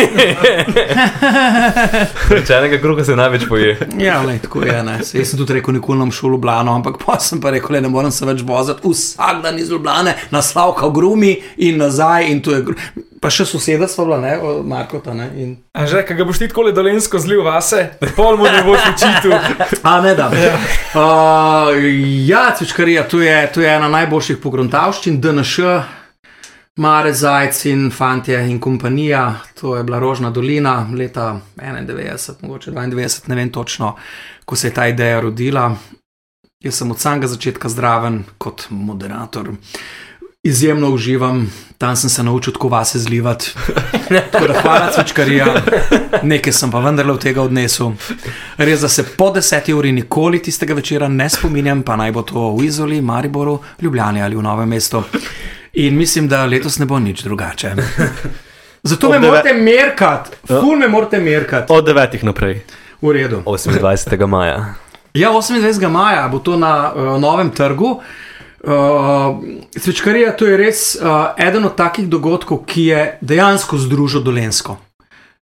[2.29, 3.79] Rečenega kruha se največ poje.
[3.99, 4.83] Ja, lej, tako je.
[4.83, 4.99] Ne.
[4.99, 7.73] Jaz sem tudi rekel, nikoli ne bom šel v Ljubljano, ampak pa sem pa rekel,
[7.73, 11.79] le, ne morem se več voziti vsak dan iz Ljubljane na Slavka v Grumi in
[11.79, 12.27] nazaj.
[12.27, 12.77] In to je gru-
[13.25, 15.15] pa še soseda sva bila, ne, od Markota.
[15.17, 15.57] Ne, in...
[15.73, 17.87] Anže, ki ga boš ti tako dolensko zlil vase,
[18.19, 19.33] pol mu ne boš učitil.
[19.89, 20.29] A ne da.
[20.95, 21.75] Uh,
[22.23, 25.73] ja, cvičkarija, to je, to je ena najboljših pogruntavščin, DNŠ,
[26.79, 29.25] Mare Zajec in Fantje in kompanija.
[29.59, 33.97] To je bila Rožna dolina leta 91, mogoče 92, ne vem točno,
[34.45, 35.73] ko se je ta ideja rodila.
[36.63, 39.51] Jaz sem od samega začetka zdraven kot moderator.
[40.45, 43.55] Izjemno uživam, tam sem se naučil tako vase zlivati.
[44.31, 45.47] Tako da hvala, cvičkarija.
[46.23, 47.93] Nekaj sem pa vendarle od tega odnesel.
[48.57, 52.51] Res, da se po deseti uri nikoli tistega večera ne spominjam, pa naj bo to
[52.59, 55.03] v Izoli, Mariboru, Ljubljani ali v Novem mestu.
[55.73, 57.73] In mislim, da letos ne bo nič drugače.
[58.83, 61.73] Zato me morate merkati, ful me morate merkati.
[61.73, 62.61] Od devetih naprej.
[63.03, 63.43] V redu.
[63.47, 64.27] 28.
[64.27, 64.75] maja.
[65.15, 65.89] Ja, 28.
[65.89, 68.03] maja bo to na uh, novem trgu.
[68.65, 69.37] Uh,
[69.77, 74.79] Svečkarija, to je res uh, eden od takih dogodkov, ki je dejansko združil Dolensko.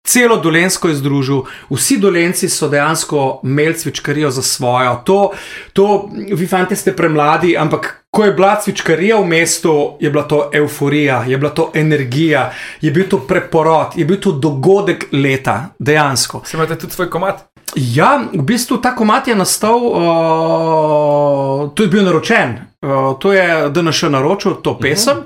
[0.08, 5.00] Celo Dolensko je združil, vsi Dolenci so dejansko imeli cvičkarijo za svojo.
[5.04, 5.30] To,
[5.72, 10.50] to vi, fanti, ste premladi, ampak ko je bila cvičkarija v mestu, je bila to
[10.54, 16.42] euforija, je bila to energija, je bil to preporod, je bil to dogodek leta, dejansko.
[16.44, 17.57] Se imate tudi svoj komat?
[17.76, 22.64] Ja, v bistvu ta komat je nastal, uh, to je bil naročen.
[22.80, 25.16] Uh, to je DNŠ naročil, to pesem.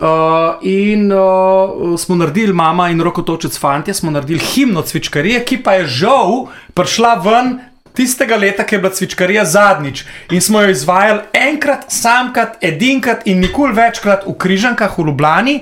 [0.00, 5.72] Uh, in uh, smo naredili, mama in rokotočec fantje, smo naredili himno cvičkarije, ki pa
[5.78, 7.60] je žal prišla ven.
[7.94, 10.04] Tistega leta, ki je bila cvičkarija zadnjič
[10.34, 15.54] in smo jo izvajali enkrat, samkrat, edinkrat in nikoli večkrat v Križankah v Ljubljani.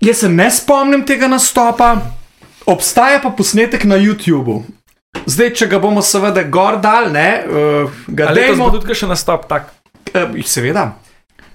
[0.00, 1.94] Jaz se ne spomnim tega nastopa,
[2.66, 4.62] obstaja pa posnetek na YouTubu.
[5.26, 8.68] Zdaj, če ga bomo seveda gor dal, ne, uh, ga dajmo.
[8.74, 9.70] tudi še nastop tak?
[10.12, 10.92] Uh, seveda.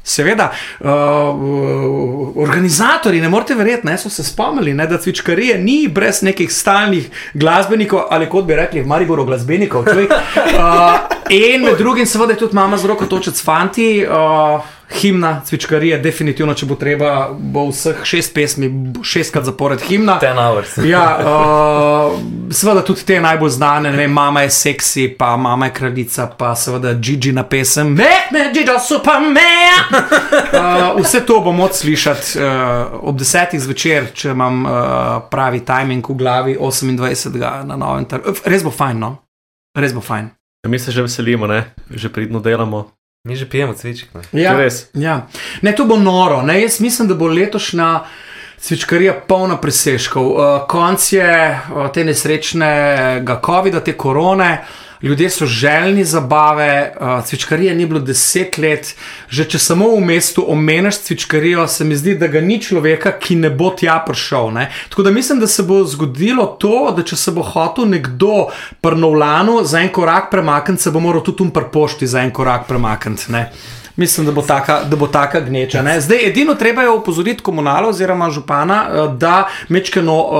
[0.10, 0.48] Seveda,
[0.80, 6.50] uh, organizatori, ne morete verjeti, ne, so se spomnili, ne, da cvičkarije ni brez nekih
[6.50, 9.86] stalnih glasbenikov, ali kot bi rekli, v Mariboru glasbenikov.
[9.92, 10.08] čuj.
[10.10, 10.96] Uh,
[11.36, 14.00] in med drugim, seveda, je tudi mama z roko točec fanti.
[14.08, 20.20] Uh, himna, cvičkarija, definitivno, če bo treba, bo vseh šest pesmi, bo šestkrat zapored himna.
[20.22, 20.78] Ten hours.
[20.90, 22.16] Ja, uh,
[22.54, 26.56] seveda tudi te najbolj znane, ne vem, mama je seksi, pa mama je kraljica, pa
[26.58, 29.38] seveda Gigi na pesem, Make me Gigi Superman.
[30.50, 34.72] Uh, vse to bom moč slišati uh, ob desetih zvečer, če imam uh,
[35.32, 37.38] pravi timing v glavi 28.
[37.68, 38.34] na novem trgu.
[38.50, 39.12] Res bo fajn, no?
[39.78, 40.30] Res bo fajn.
[40.64, 41.64] Ja, Mi se že veselimo, ne?
[41.90, 42.90] že pridno delamo.
[43.24, 44.10] Mi že pijemo cviček.
[44.14, 44.42] ne.
[44.42, 44.88] Ja, Res.
[44.94, 45.28] Ja.
[45.62, 46.42] Ne, to bo noro.
[46.42, 46.62] Ne?
[46.62, 48.00] Jaz mislim, da bo letošnja
[48.58, 50.28] cvičkarija polna presežkov.
[50.32, 54.64] Uh, konc je uh, te nesrečnega COVID-a, te korone.
[55.02, 58.96] Ljudje so željni zabave, uh, cvičkarije ni bilo deset let.
[59.30, 63.36] Že če samo v mestu omeniš cvičkarijo, se mi zdi, da ga ni človeka, ki
[63.36, 64.52] ne bo tja prišel.
[64.52, 64.68] Ne?
[64.90, 68.50] Tako da mislim, da se bo zgodilo to, da če se bo hotel nekdo
[68.82, 73.32] prnovlanu za en korak premakniti, se bo moral tudi um prpošti za en korak premakniti.
[74.00, 75.82] Mislim, da bo taka, da bo taka gneča.
[75.82, 76.02] Ne?
[76.02, 80.32] Zdaj, edino treba je opozoriti komunalo oziroma župana, eh, da mečkano uh,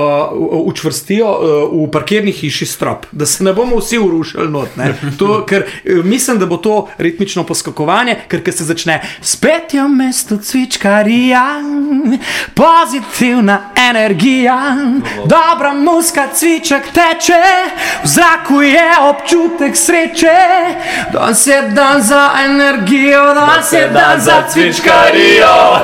[0.64, 4.76] učvrstijo uh, v parkirni hiši strop, da se ne bomo vsi urušili not.
[4.76, 4.94] ne.
[5.18, 9.84] To, ker eh, mislim, da bo to ritmično poskakovanje, ker ko se začne spet je
[9.84, 11.44] v mestu cvičkarija,
[12.54, 13.58] pozitivna
[13.90, 14.76] energija,
[15.26, 17.42] dobra muska, cviček teče,
[18.04, 20.40] v zraku je občutek sreče,
[21.12, 25.78] danes je dan za energijo, danes je dan za cvičkarijo.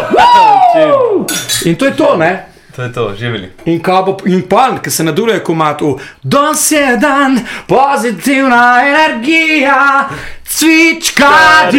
[1.64, 2.46] In to je to, ne?
[2.76, 3.52] To je to, živeli.
[3.64, 10.08] In bo in pan, ki se naduruje komat v danes je dan, pozitivna energija,
[10.44, 11.78] cvičkarija.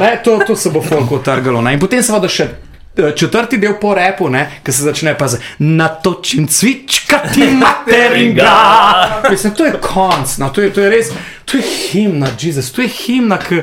[0.00, 1.62] Ne, to, to se bo folk utrgalo.
[1.62, 1.72] Ne?
[1.72, 4.30] In potem seveda še eh, četrti del po repu,
[4.62, 8.56] ki se začne pa z natočim cvičkati materinga.
[9.30, 11.10] Mislim, to je konc, no, to, je, to je res,
[11.44, 13.62] to je himna, Jezus, to je himna, ki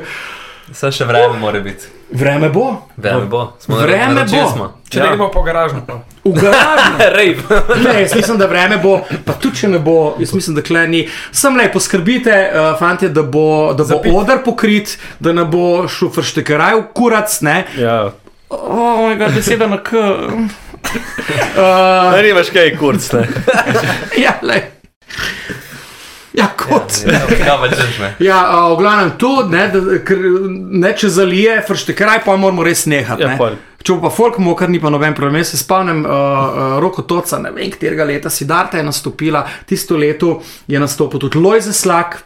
[0.70, 1.86] Vse še vreme mora biti.
[2.10, 2.86] vreme bo.
[2.96, 3.52] Vreme bo.
[3.60, 4.50] Smo Vreme bo.
[4.52, 4.66] Smo.
[4.88, 5.04] Če ja.
[5.04, 5.82] ne gremo po garažno.
[5.86, 5.98] Pa.
[6.24, 6.92] V garažu.
[7.16, 7.38] Rejp.
[7.84, 10.86] Ne, jaz mislim, da vreme bo, pa tudi če ne bo, jaz mislim, da kle
[10.88, 11.04] ni.
[11.32, 14.12] Sam le poskrbite, uh, fantje, da bo, da bo Zapit.
[14.14, 17.64] odr pokrit, da ne bo šufer štekeraj v kurac, ne.
[17.76, 17.98] Ja.
[18.48, 19.98] O, mojega beseda na k.
[19.98, 20.62] Uh,
[22.14, 23.12] Ne, nimaš kaj, kurc.
[23.16, 23.26] Ne.
[24.24, 24.73] ja, le.
[26.64, 26.96] Ja, kot.
[27.46, 27.58] Ja,
[28.00, 28.14] me.
[28.28, 30.18] Ja, uh, v glavnem to, ne, da, ker,
[30.84, 33.22] ne, če zalije, frštekraj, pa moramo res nehati.
[33.22, 33.38] Ja, ne.
[33.40, 33.56] pol.
[33.84, 35.42] Če pa folk mokar, ni pa noben problem.
[35.42, 39.44] Jaz se spomnim uh, uh, roko toca, ne vem, katerega leta si Darta je nastopila,
[39.68, 42.22] tisto leto je nastopil tudi Lojze Slak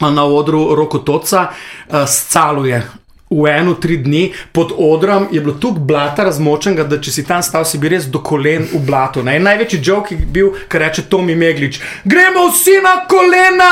[0.00, 2.80] na odru roko toca, uh, scaluje.
[3.36, 4.22] V eno, tri dni
[4.52, 8.06] pod odrom je bilo tako blata razmočenega, da če si tam stal, si bi res
[8.08, 9.22] do kolen v blatu.
[9.22, 9.34] Ne?
[9.38, 13.70] Največji jok je bil, kar reče Tomi Meglič: Gremo vsi na kolena!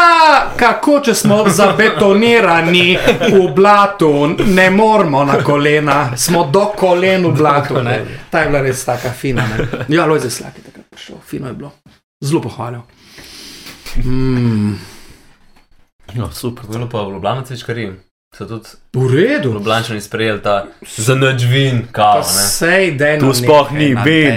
[0.56, 2.98] Kako, če smo zabetonirani
[3.32, 4.12] v blatu,
[4.46, 7.80] ne moramo na kolena, smo do kolen v blatu.
[7.82, 8.00] Ne?
[8.30, 9.46] Ta je bila res taka fina.
[9.48, 9.86] Ne?
[9.88, 11.72] Ja, Lojze Slak je takrat prišel, fino je bilo.
[12.20, 12.84] Zelo pohvalil.
[14.04, 14.74] Mm,
[16.14, 16.64] No, super.
[16.70, 17.92] Bilo pa v Ljubljani cvičkari.
[18.38, 19.52] So tudi v redu.
[19.52, 20.64] Ljubljančani sprejeli ta
[20.96, 22.22] za noč vin, kao.
[22.22, 23.94] Sej, daj Tu no sploh ni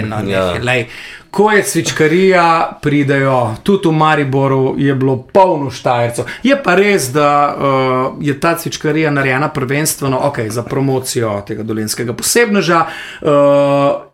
[0.08, 0.54] no Ja.
[0.62, 0.86] lej.
[1.30, 6.24] Ko je cvičkarija, pridejo, tudi v Mariboru je bilo polno štajercev.
[6.42, 12.12] Je pa res, da uh, je ta cvičkarija narejena prvenstveno okay, za promocijo tega dolenskega
[12.12, 12.86] posebneža.
[13.20, 14.07] Uh,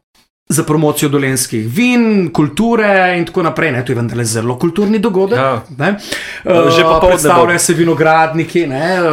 [0.55, 3.73] Za promocijo dolenskih vin, kulture in tako naprej.
[3.73, 3.83] Ne?
[3.85, 5.39] To je vendarle zelo kulturni dogodek.
[5.39, 5.63] Ja.
[5.79, 5.97] ne.
[6.45, 7.01] Že Uh, popoldne bo.
[7.09, 8.67] predstavljajo se vinogradniki.
[8.67, 9.11] ne, Uh,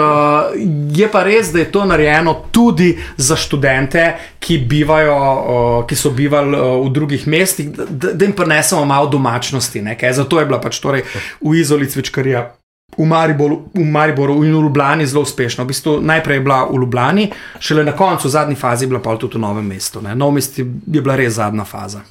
[0.97, 4.05] je pa res, da je to narejeno tudi za študente,
[4.39, 9.07] ki, bivajo, uh, ki so bivali uh, v drugih mestih, da, da jim prinesemo malo
[9.09, 9.81] domačnosti.
[9.81, 10.13] ne, kaj.
[10.13, 11.03] Zato je bila pač torej
[11.41, 12.60] v Izoli cvičkarija.
[12.97, 15.63] V Mariboru, v Mariboru in v Ljubljani zelo uspešna.
[15.63, 18.99] V bistvu najprej je bila v Ljubljani, šele na koncu, v zadnji fazi, je bila
[18.99, 20.01] pa tudi v Novem mestu.
[20.01, 20.15] Ne.
[20.15, 22.01] Nov mest je je bila res zadnja faza.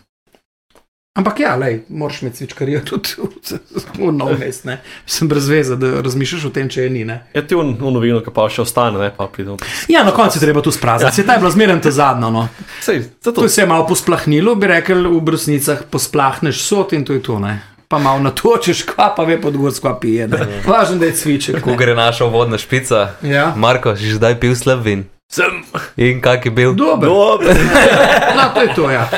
[1.19, 3.59] Ampak ja, lej, moraš imeti cvičkarijo tudi v,
[3.99, 4.69] v Novem mestu.
[4.69, 4.79] ne.
[5.07, 7.05] Sem brez veze, da razmišljaš o tem, če je ni.
[7.05, 7.19] Ne.
[7.35, 9.59] Je ti v novino, ki pa še ostane, ne pa pridemo.
[9.91, 11.21] Ja, na koncu je treba tu sprazniti.
[11.21, 11.27] Ja.
[11.27, 12.31] Ta je bila zmeraj ta zadnja.
[12.31, 12.47] No.
[12.81, 13.03] Sej.
[13.27, 17.43] To se je malo posplahnilo, bi rekel v brusnicah, posplahneš sod in to je to.
[17.43, 17.59] Ne.
[17.91, 20.29] Pa malo natočiš, kva pa ve pod gor, skva pije.
[20.29, 20.63] ne.
[20.63, 21.59] Važno, da je cviček.
[21.59, 23.19] Ko gre naša uvodna špica.
[23.21, 23.51] Ja.
[23.57, 25.09] Marko, si že zdaj pil slab vin.
[25.27, 25.63] Sem.
[25.97, 26.75] In kak je bil?
[26.75, 27.09] Dober.
[27.09, 27.51] Dober.
[28.37, 29.11] No, to je to, ja.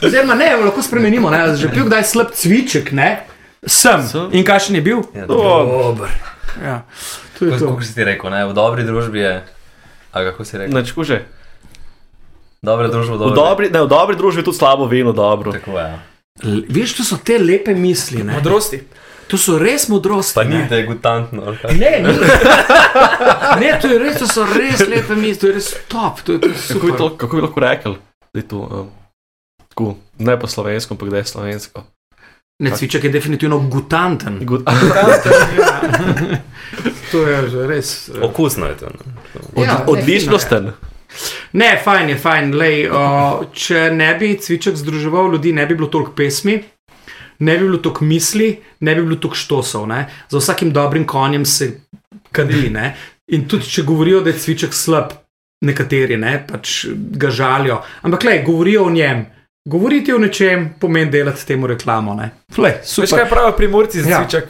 [0.00, 1.56] Oziroma, ne, lahko spremenimo, ne.
[1.56, 3.28] Že pil kdaj slab cviček, ne?
[3.60, 4.00] Sem.
[4.02, 4.32] Sem.
[4.32, 5.04] In kakšen je bil?
[5.12, 6.08] Ja, Dober.
[6.56, 6.76] Ja.
[7.36, 7.68] To je to.
[7.68, 8.46] Kako si ti rekel, ne?
[8.46, 9.34] v dobri družbi je.
[10.12, 10.72] A kako si rekel?
[10.72, 11.20] Neč kuže.
[12.64, 13.36] Dobre družbe, V dobro.
[13.36, 15.52] dobri, ne, v dobri družbi je tudi slabo vino, dobro.
[15.52, 15.84] Tako je.
[15.84, 16.15] ja.
[16.42, 18.22] Veš, to so te lepe misli.
[18.22, 18.32] Ne?
[18.32, 18.80] Modrosti.
[19.26, 20.34] To so res modrosti.
[20.34, 20.66] Pa ni ne.
[20.70, 21.56] degutantno.
[21.72, 22.12] Ne, ni.
[23.60, 26.20] ne, to je res, to so res lepe misli, to je res top.
[26.20, 26.96] To je, to je Kako, je super.
[26.96, 27.96] to, kako bi lahko rekel,
[28.32, 28.90] da je to um,
[29.66, 31.84] tako, ne po slovensko, ampak da je slovensko.
[32.58, 34.38] Ne, cviček je definitivno gutanten.
[34.42, 34.62] Good.
[37.06, 38.08] To je že res.
[38.08, 38.86] eh, Okusno je to.
[38.86, 39.00] no.
[39.54, 40.72] Od, Ja, odličnosten.
[41.52, 42.54] Ne, fajn je, fajn.
[42.54, 46.56] Lej, uh, če ne bi cviček združeval ljudi, ne bi bilo toliko pesmi,
[47.38, 48.50] ne bi bilo toliko misli,
[48.80, 49.86] ne bi bilo toliko štosov.
[49.88, 50.06] Ne?
[50.28, 51.70] Za vsakim dobrim konjem se
[52.32, 52.70] kadi.
[52.70, 52.96] Ne?
[53.28, 55.10] In tudi, če govorijo, da je cviček slab,
[55.64, 57.80] nekateri ne, pač ga žalijo.
[58.02, 59.24] Ampak, lej, govorijo o njem.
[59.66, 62.14] Govoriti o nečem pomeni delati temu reklamo.
[62.14, 62.30] ne.
[62.56, 64.20] Lej, Veš kaj pravijo primorci za Ja.
[64.20, 64.44] cviček?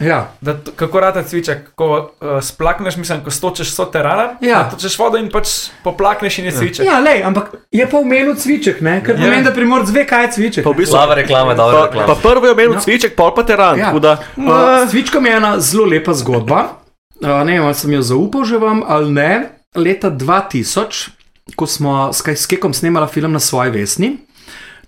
[0.00, 0.32] Ja.
[0.40, 4.62] Da, kako rata cviček, ko uh, splakneš, mislim, ko stočeš so terana, Ja.
[4.70, 5.48] točeš vodo in pač
[5.84, 6.86] poplakneš in je cviček.
[6.86, 9.00] Ja, lej, ampak je pa omenil cviček, ne?
[9.00, 9.20] ker Ja.
[9.20, 10.64] pomeni, da primorc ve, kaj je cviček.
[10.64, 12.06] Pa, v bistvu, Slaba reklama, dobra pa, reklama.
[12.06, 12.76] pa prvi je omenil No.
[12.76, 12.80] no.
[12.80, 13.78] cviček, pol pa teran.
[13.78, 13.86] Ja.
[13.86, 13.98] Ja.
[14.00, 14.44] Da, Uh,
[14.80, 16.80] s Cvičkom je ena zelo lepa zgodba.
[17.20, 19.32] Uh, ne vem, ali sem jo zaupal že vam ali ne.
[19.70, 21.10] Leta 2000,
[21.52, 24.16] ko smo s Kekom snemali film na svoji vesni,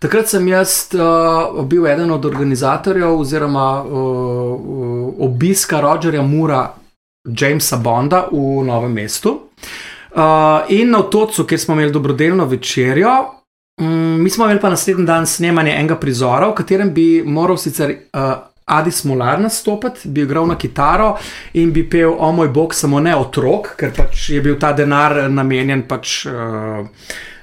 [0.03, 6.64] takrat sem jaz uh, bil eden od organizatorjev oziroma uh, obiska Rogerja Mura,
[7.28, 9.38] Jamesa Bonda v Novem mestu.
[10.12, 13.42] Uh, in na otoku, kjer smo imeli dobrodelno večerjo,
[13.80, 17.90] Mm, mi smo imeli pa naslednji dan snemanje enega prizora, v katerem bi moral sicer
[18.12, 18.32] uh,
[18.64, 21.16] Adi Smolar nastopiti, bi igral na kitaro
[21.55, 25.30] in bi pel O moj bog, samo ne otrok, ker pač je bil ta denar
[25.30, 26.26] namenjen pač.
[26.26, 26.86] Uh,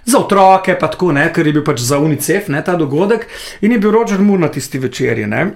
[0.06, 3.28] Za otroke, pa tako, ne, ker je bil pač za UNICEF ne, ta dogodek,
[3.62, 5.28] in je bil Roger Moore na tisti večerji.
[5.28, 5.48] Ne.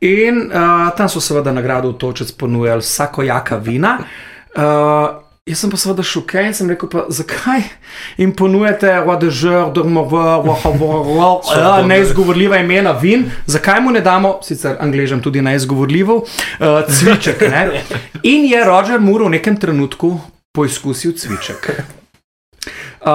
[0.00, 3.98] In uh, tam so seveda nagrado v točec ponujali vsako jaka vina.
[4.54, 7.64] Uh, jaz sem pa seveda šokiran sem rekel, pa zakaj
[8.20, 10.46] jim ponujate vodežer, dormover,
[11.56, 17.46] ja, neizgovorljiva imena vin, zakaj mu ne damo, sicer angležem tudi neizgovorljivo, uh, cviček.
[17.50, 17.84] Ne?
[18.34, 20.18] In je Roger Moore v nekem trenutku
[20.54, 21.72] poizkusil cviček.
[23.00, 23.08] Uh,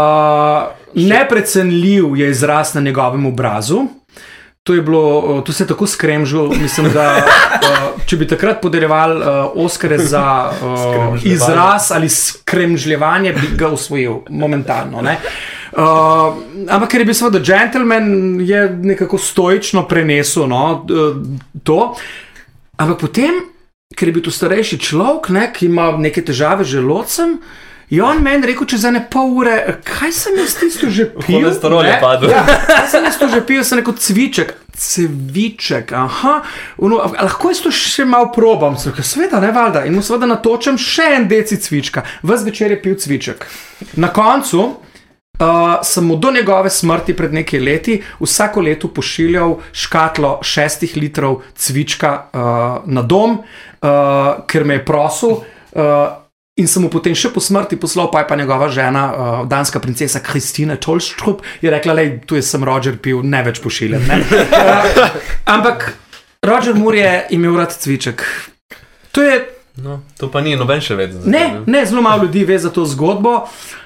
[0.93, 3.81] neprecenljiv je izraz na njegovem obrazu.
[4.63, 8.61] To, je bilo, uh, to se je tako skremžilo, mislim, da uh, če bi takrat
[8.61, 15.01] podeljevali uh, Oscare za uh, izraz ali skremžljevanje, bi ga usvojil momentalno.
[15.01, 15.17] Ne?
[15.73, 16.37] Uh,
[16.69, 20.85] ampak ker je bil seveda gentleman, je nekako stoično prenesel no,
[21.63, 21.95] to.
[22.77, 23.41] Ampak potem,
[23.97, 27.37] ker je bil to starejši človek, ne, ki ima neke težave z želodcem,
[27.89, 29.55] je on meni rekel čez ene pol ure,
[29.85, 31.41] kaj sem jaz tisto že pil.
[31.41, 32.33] Holesterol je padel.
[32.33, 34.53] Ja, kaj sem jaz to že pil, sem rekel cviček.
[34.73, 36.39] Cviček, aha,
[36.81, 39.85] Uno, a lahko jaz to še malo probam, sveda, ne valjda.
[39.85, 43.45] In mu seveda natočem še en deci cvička, ves večer je pil cviček.
[44.01, 44.71] Na koncu
[45.33, 51.39] Uh, sem mu do njegove smrti pred nekaj leti vsako leto pošiljal škatlo šestih litrov
[51.57, 53.89] cvička uh, na dom, uh,
[54.47, 55.41] ker me je prosil.
[55.73, 56.21] Uh,
[56.61, 59.81] In sem mu potem še po smrti poslal, pa je pa njegova žena, uh, danska
[59.81, 64.05] princesa Kristina Tolštrup, je rekla: Le, tu je sem Roger pil, ne več pošiljam.
[64.05, 65.01] Uh,
[65.55, 65.95] ampak
[66.45, 68.25] Roger Moore je imel rad cviček.
[69.17, 69.41] To je
[69.73, 71.23] No, to pa ni noben še vedno.
[71.25, 73.31] Ne, ne, zelo malo ljudi ve za to zgodbo.
[73.41, 73.82] Uh,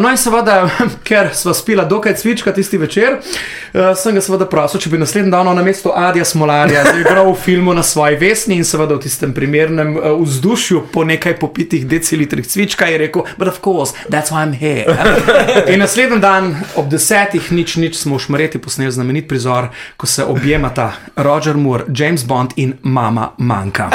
[0.00, 0.68] no, in seveda,
[1.08, 5.30] ker smo spila dokaj cvička tisti večer, uh, sem ga seveda prosil, če bi naslednji
[5.30, 9.34] dan na mesto Adija Smolarja igral v filmu na svoji vesni in seveda v tistem
[9.34, 14.46] primernem uh, vzdušju po nekaj popitih decilitrih cvička je rekel: But of course, that's why
[14.46, 14.86] I'm here.
[15.72, 20.24] In naslednji dan ob desetih, nič, nič smo v šmareti posneli znamenit prizor, ko se
[20.24, 23.90] objemata Roger Moore, James Bond in mama Manka.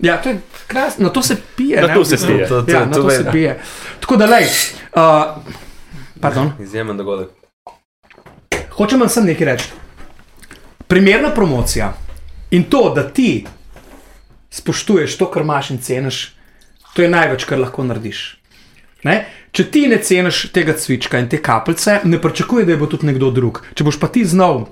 [0.00, 1.80] Ja, to je krasno, na to se pije.
[1.80, 2.48] Na ne, to se pije.
[2.48, 3.58] To- to- ja, to na to se ve- pije.
[4.00, 4.46] Tako da, lej,
[4.96, 5.36] uh,
[6.20, 7.28] pardon, Izjemen dogodek.
[8.74, 9.70] hočem vam sem nekaj reči.
[10.86, 11.92] Primerna promocija
[12.50, 13.46] in to, da ti
[14.50, 16.34] spoštuješ to, kar imaš in ceniš,
[16.94, 18.40] to je največ, kar lahko narediš.
[19.06, 19.24] Ne?
[19.52, 23.06] Če ti ne ceniš tega cvička in te kapljice, ne pričakuje, da je bo tudi
[23.06, 23.62] nekdo drug.
[23.74, 24.66] Če boš pa ti znal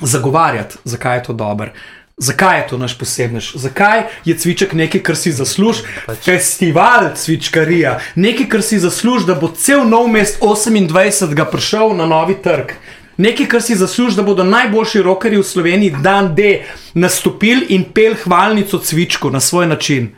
[0.00, 1.72] zagovarjati, zakaj je to dobro.
[2.16, 3.52] Zakaj je to naš posebnež?
[3.54, 5.82] Zakaj je cviček nekaj, kar si zasluži?
[6.24, 11.50] Festival cvičkarija, nekaj, kar si zasluži, da bo cel nov mest 28.
[11.50, 12.72] prišel na novi trg.
[13.16, 16.62] Nekaj, kar si zasluži, da bodo najboljši rokerji v Sloveniji dan D
[16.94, 20.14] nastopili in pel hvalnico cvičku na svoj način.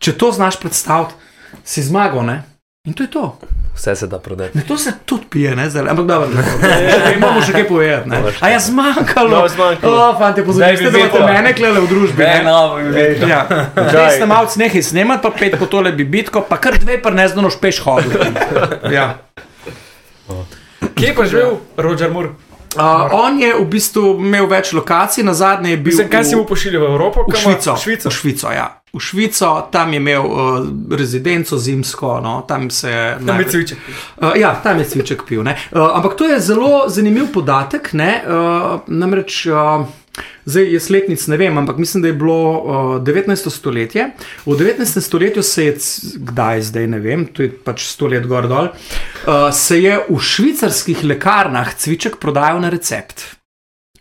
[0.00, 1.14] Če to znaš predstaviti,
[1.64, 2.42] si zmagal, ne?
[2.84, 3.38] In to je to.
[3.74, 4.58] Vse se da prodati.
[4.58, 6.42] Ne, to se tudi pije, ne zdaj, ampak dobro, ne.
[7.16, 8.08] Imamo še kaj povedati.
[8.10, 8.22] ne.
[8.40, 9.30] A je zmanjkalo?
[9.30, 10.00] No, zmanjkalo.
[10.00, 12.18] O, fante, pozorite, da imate mene klele v družbi.
[12.18, 12.78] Ne, no,
[13.22, 13.46] Ja,
[13.86, 17.14] zdaj ste malo snehaj snemati, pa pet po tole bi bitko, pa kar dve, pa
[17.14, 18.18] ne znano špeš hoditi.
[18.90, 19.06] Ja.
[20.94, 22.34] Kje je pa živel Roger Moore?
[22.76, 26.24] Uh, on je v bistvu imel več lokacij, na zadnje je bil Mislim, kaj v-
[26.24, 27.24] si mu pošiljal v Evropo?
[27.28, 27.74] V Švico.
[27.74, 28.08] V Švico.
[28.08, 28.66] V Švico, ja.
[28.92, 30.36] v Švico tam je imel uh,
[30.90, 33.18] rezidenco zimsko, no, tam se je.
[33.26, 33.78] Tam bi cviček.
[34.16, 35.42] Uh, ja, tam je cviček pil.
[35.42, 35.56] ne.
[35.70, 37.92] Uh, ampak to je zelo zanimiv podatek.
[37.92, 39.84] Ne, uh, namreč, uh,
[40.44, 43.50] zdaj jaz letnic ne vem, ampak mislim, da je bilo uh, 19.
[43.50, 44.10] stoletje.
[44.44, 45.00] V 19.
[45.00, 45.76] stoletju se je,
[46.16, 50.18] kdaj zdaj ne vem, to je pač 100 let gor dol, uh, se je v
[50.20, 53.24] švicarskih lekarnah cviček prodajal na recept.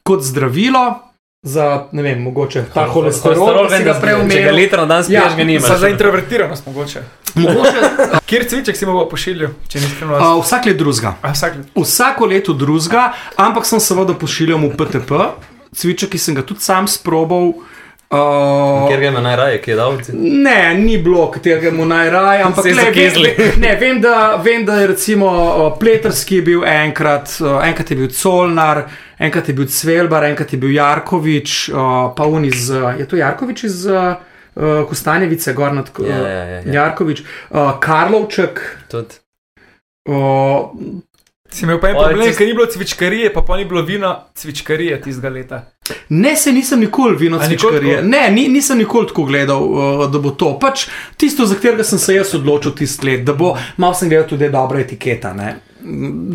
[0.03, 1.07] Kot zdravilo.
[1.41, 4.51] Za, ne vem, mogoče ta holesterol, ki si ga prej omenil.
[4.53, 5.80] liter na dan spiješ, Ja, ga nimaš.
[5.80, 7.01] Za, introvertiranost mogoče.
[7.34, 7.82] Mogoče,
[8.30, 10.20] Kjer cviček si bo pošiljal, če ni skrivno?
[10.20, 11.16] uh, vsak let drugega.
[11.22, 11.72] A vsak let.
[11.74, 13.07] Vsako leto drugega,
[13.41, 15.12] ampak sem seveda pošiljal v PTP,
[15.76, 17.53] cviček, ki sem ga tudi sam sprobal.
[18.11, 20.13] Uh, Ker ga ima najraje, ki je davci.
[20.19, 22.89] Ne, ni bilo, katerega mu najraje, ampak Se le,
[23.38, 27.91] vem, ne, vem, da, vem, da je recimo uh, Pleterski je bil enkrat, uh, enkrat
[27.91, 28.84] je bil Colnar,
[29.15, 33.15] enkrat je bil Cvelbar, enkrat je bil Jarkovič, uh, pa un iz, uh, je to
[33.15, 34.19] Jarkovič iz uh,
[34.59, 36.74] uh, Kostanjevice, gor nad uh, Ja, ja, ja, ja.
[36.74, 38.59] Jarkovič, uh, Karlovček.
[38.91, 39.24] Tudi.
[40.09, 40.67] Uh,
[41.51, 44.13] Si imel pa en problem, tis- ker ni bilo cvičkarije, pa pa ni bilo vina
[44.35, 45.65] cvičkarije tistega leta.
[46.09, 48.01] Ne, se nisem nikoli vino cvičkarije.
[48.03, 50.53] Ne, ni, nisem nikoli tako gledal, uh, da bo to.
[50.59, 50.87] Pač
[51.17, 54.49] tisto, za katerega sem se jaz odločil tisti let, da bo, malo sem gledal tudi
[54.49, 55.33] dobra etiketa.
[55.33, 55.55] Ne?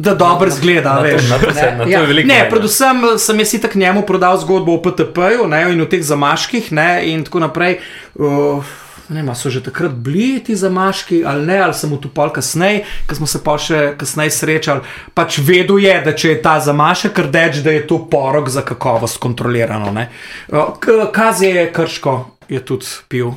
[0.03, 1.29] Da dobro zgleda, na veš.
[1.31, 1.77] na to ne.
[1.79, 2.51] na to ja, je veliko ne, mnenja.
[2.51, 6.73] predvsem eh, sem jaz itak njemu prodal zgodbo o PTP-ju ne, in o teh zamaških
[6.73, 7.79] ne, in tako naprej.
[8.15, 8.65] Uh,
[9.09, 12.31] Ne vem, so že takrat bili ti zamaški ali ne, ali sem v tu pol
[12.31, 14.81] kasneje, ko smo se pa še kasneje srečali.
[15.15, 19.19] Pač vedel je, da če je ta zamašek rdeč, da je to porok za kakovost
[19.19, 19.93] kontrolirano.
[19.93, 20.09] ne.
[20.49, 22.17] Uh, K- Kazi je krško,
[22.49, 23.31] je tudi pil.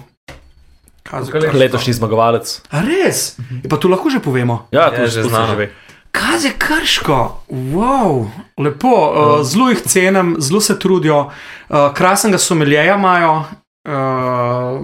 [1.04, 1.44] Kazi Koliko let?
[1.46, 1.60] Krško.
[1.60, 2.62] Letošnji zmagovalec.
[2.70, 3.38] A res?
[3.64, 4.66] Je pa to lahko že povemo.
[4.72, 5.54] Ja, Ja, to že že znano.
[5.54, 5.70] znano.
[6.12, 7.18] Kaj je krško?
[7.48, 8.26] Wow,
[8.58, 9.14] lepo, uh,
[9.44, 13.46] zelo jih cenim, zelo se trudijo, uh, krasnega someljeja imajo.
[13.88, 14.80] Uh,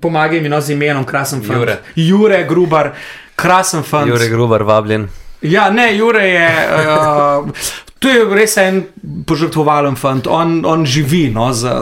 [0.00, 1.56] pomagaj mi no z imenom, krasen fant.
[1.58, 1.78] Jure.
[1.96, 2.92] Jure, grubar,
[3.36, 4.08] krasen fant.
[4.08, 5.08] Jure Grubar, vabljen.
[5.40, 6.50] Ja, ne, Jure je.
[6.68, 7.48] Uh,
[7.98, 8.82] to je res en
[9.26, 11.80] požrtvovalen fant, on, on živi no, za,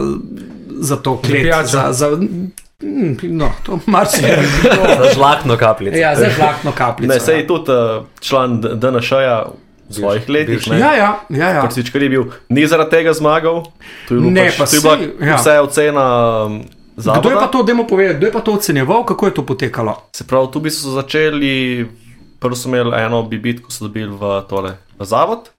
[0.78, 1.50] za to klet.
[1.66, 4.46] Za, za, mm, no, to marsikaj.
[5.02, 5.98] Za žlahtno kapljico.
[5.98, 7.14] Ja, za žlahtno kapljico.
[7.14, 7.46] Ne, sej ja.
[7.46, 9.44] tudi uh, član DNŠ-ja
[9.90, 10.70] svojih letih.
[10.70, 10.78] ne.
[10.78, 11.60] Ja, ja, ja, ja.
[11.60, 13.62] Kot Cvičkar je bil, ni zaradi tega zmagal.
[14.08, 15.36] To je bilo Ne, pač, pa to je bila saj, ja.
[15.36, 16.06] vse ocena
[16.46, 16.62] um,
[16.96, 17.46] Kdo je pa zavoda.
[17.46, 19.94] to, dajmo povedati, kdo je pa to ocenjeval, kako je to potekalo?
[20.12, 21.86] Se pravi, tu bi so začeli,
[22.40, 25.50] prvo so imeli eno bibitko, so dobili v tole v zavod.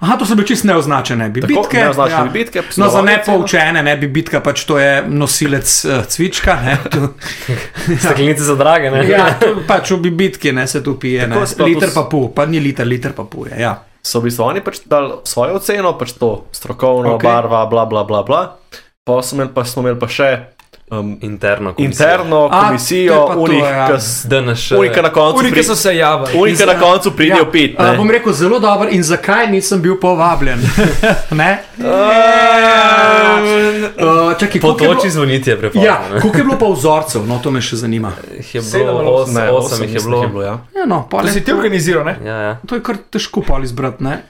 [0.00, 1.78] Aha, to so bile čisto neoznačene bibitke.
[1.78, 6.54] neoznačene bibitke, No, za nepoučene, ne bibitka, pač to je nosilec uh, cvička.
[6.62, 7.08] Ne, to,
[8.02, 9.04] Steklenice so drage, ne?
[9.08, 11.26] ja, to pač v bibitki ne, se tu pije.
[11.26, 13.48] Ne, Tako pravi, liter pa pol, pa ni liter, liter pa pol.
[13.50, 13.82] Ja.
[14.04, 17.22] So v bistvu oni pač dali svojo oceno, pač to strokovno, Ok.
[17.22, 17.28] okay.
[17.30, 18.22] barva, bla bla bla.
[18.22, 18.42] bla.
[19.04, 20.28] Pa, smo imeli, pa smo imeli pa še
[20.90, 21.72] um, Interno.
[21.72, 22.04] komisijo.
[22.04, 23.98] interno komisijo, unih, ja.
[24.24, 24.72] DNŠ.
[24.72, 26.38] unika na koncu Uniki pri- so se javili.
[26.38, 27.80] Unika na koncu pridijo pit.
[27.80, 27.96] a, ne.
[27.96, 30.58] bom rekel zelo dober in zakaj nisem bil povabljen.
[31.32, 31.58] ne?
[33.96, 35.84] Uh, čakaj, Po koliko je bilo- toči zvoniti je prepozno.
[35.84, 38.12] Ja, koliko je bilo pa vzorcev, no to me še zanima.
[38.52, 39.06] Je bilo osem?
[39.06, 40.22] osem, Ne, osem jih je bilo.
[40.22, 40.58] je bilo ja.
[40.74, 42.16] Ja, no, To si ti organiziral, ne?
[42.24, 42.56] Ja, ja.
[42.66, 44.22] To je kar težko pol izbrati, ne?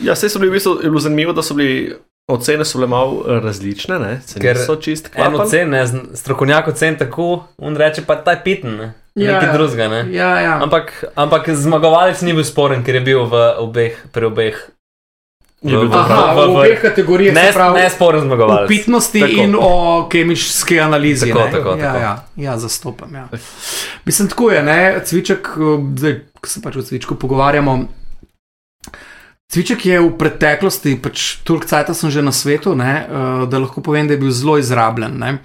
[0.00, 1.96] Ja, vse so bili v bistvu je bilo zanimivo, da so bili
[2.30, 4.20] ocene so bile malo eh, različne, ne?
[4.26, 5.38] Se Ker niso čist En klapali.
[5.40, 7.28] ocen, ne, zn- strokovnjak ocen tako,
[7.58, 8.92] on reče pa ta piten, ne.
[9.14, 9.52] Ja, Nekaj ja.
[9.52, 10.06] drugega, ne.
[10.12, 10.58] Ja, ja.
[10.62, 14.54] Ampak, ampak zmagovalec ni bil sporen, ker je bil v obeh, pri obeh.
[15.62, 16.00] V- prav.
[16.00, 17.74] Aha, v v- v- obeh kategorijah Ne, se pravi.
[17.74, 18.68] ne sporen O zmagovalec.
[18.68, 19.32] pitnosti Tako.
[19.34, 19.72] in o
[20.08, 21.28] kemični analizi.
[21.28, 21.50] Tako, ne?
[21.50, 21.98] tako, ja, tako.
[21.98, 23.14] Ja, ja, zastopam.
[23.14, 23.28] Ja.
[24.04, 25.00] Mislim, tako je, ne?
[25.04, 25.60] cviček, eh,
[25.96, 27.84] zdaj, ko se pač o cvičku pogovarjamo.
[29.50, 33.82] Cviček je v preteklosti, pač toliko časa sem že na svetu, ne, eh, da lahko
[33.82, 35.18] povem, da je bil zelo izrabljen.
[35.18, 35.38] Ne.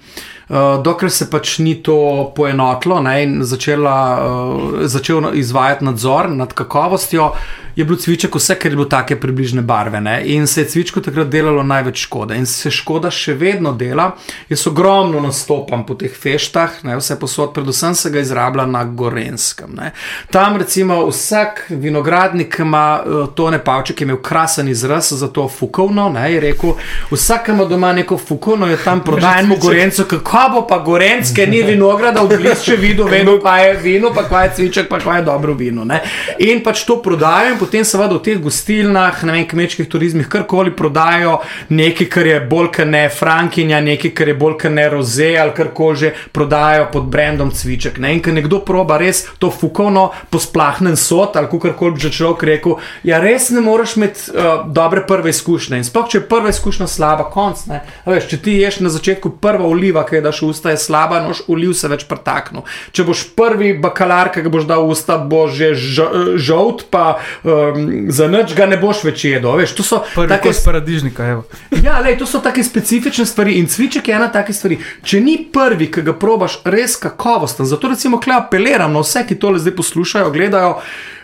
[0.48, 6.52] Uh, dokler se pač ni to poenotilo ne, in začela, uh, začel izvajati nadzor nad
[6.54, 7.32] kakovostjo,
[7.76, 10.00] je bil cviček vse, kar je bilo take približne barve.
[10.00, 12.36] Ne, in se je cvičku takrat delalo največ škode.
[12.38, 14.12] In se škoda še vedno dela.
[14.48, 19.74] Jaz ogromno nastopam po teh feštah, ne, vse posod, predvsem se ga izrablja na Gorenskem.
[19.76, 19.90] Ne.
[20.30, 26.06] Tam recimo vsak vinogradnik ima uh, tone pavček, je imel krasen izraz za to fukovno.
[26.14, 26.78] Ne, je rekel,
[27.10, 31.46] vsak ima doma neko fukovno, je tam prodajen mu Gorencu, kako Ko bo pa gorenske,
[31.48, 35.18] ni vinograda, v bližje videl, vedno pa je vino, pa kaj je cviček, pa kaj
[35.18, 35.84] je dobro vino.
[35.88, 36.02] Ne?
[36.44, 40.74] In pač to prodajo, in potem seveda v teh gostilnah, ne vem, kmečkih turizmih, karkoli
[40.76, 41.38] prodajo
[41.72, 45.54] nekaj, kar je bolj kot ne Frankinja, nekaj, kar je bolj kot ne Roze ali
[45.56, 47.96] karkoli že prodajajo pod brandom cviček.
[48.04, 48.12] Ne?
[48.18, 52.76] In ko nekdo proba res to fukovno posplahnen sod ali karkoli bi že človek rekel,
[53.08, 55.80] ja, res ne moreš imeti uh, dobre prve izkušnje.
[55.80, 57.64] In sploh, če je prva izkušnja slaba, konc.
[57.72, 57.80] Ne?
[58.04, 60.82] A Veš, če ti ješ na začetku prva oliva, ki je daš v usta, je
[60.82, 62.66] slaba, noš oliv se več pretaknil.
[62.92, 67.16] Če boš prvi bakalar, ki ga boš dal v usta, bo že žo- žolt, pa
[67.46, 69.54] um, za nič ga ne boš več jedel.
[69.56, 71.46] Veš, to so Prvi take kos paradižnika, evo.
[71.86, 74.80] Ja, lej, to so take specifične stvari in cviček je ena takih stvari.
[75.06, 79.38] Če ni prvi, ki ga probaš, res kakovosten, zato recimo kle apeliram na vse, ki
[79.38, 80.80] tole zdaj poslušajo, gledajo.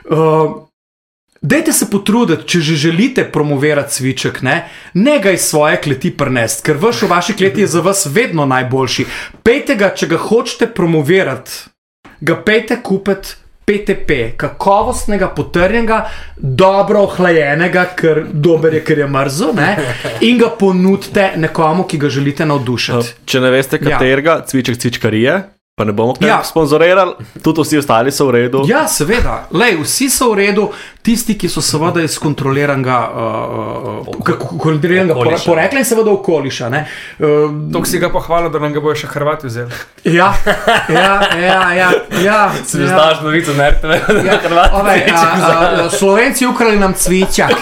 [0.07, 0.71] Uh,
[1.43, 6.62] Dajte se potruditi, če že želite promovirati cviček, ne, ne ga iz svoje kleti prnest,
[6.62, 9.07] ker vaš v vaši kleti je za vas vedno najboljši.
[9.43, 11.51] Pejte ga, če ga hočete promovirati,
[12.20, 13.34] ga pejte kupiti
[13.66, 16.05] PTP, kakovostnega, potrjenega,
[16.36, 19.76] dobro ohlajenega, ker dober je, ker je mrzo, ne,
[20.20, 23.14] in ga ponudite nekomu, ki ga želite navdušiti.
[23.26, 23.99] Če ne veste, Ja.
[23.99, 25.43] katerega, cviček cvičkarije,
[25.74, 26.42] pa ne bomo kaj Ja.
[26.44, 27.12] sponzorirali,
[27.42, 28.60] tudi vsi ostali so v redu.
[28.66, 30.66] Ja, seveda, Lej, vsi so v redu,
[31.02, 35.44] tisti, ki so seveda iz kontroliranega, uh, kako- kontroliranega pore- Okoliša.
[35.46, 36.68] porekla in seveda okoliša.
[36.68, 36.82] ne.
[37.18, 37.26] Uh,
[37.72, 39.70] Tok si ga pohvalil, da nam ga bojo še Hrvati vzeli.
[40.04, 40.34] ja,
[40.90, 42.88] ja, ja, ja, ja, Si že ja.
[42.90, 44.70] znaš novico na RTV, da Ja, je Hrvat.
[44.74, 45.24] ovaj, a,
[45.78, 47.56] a, Slovenci ukrali nam cvičak.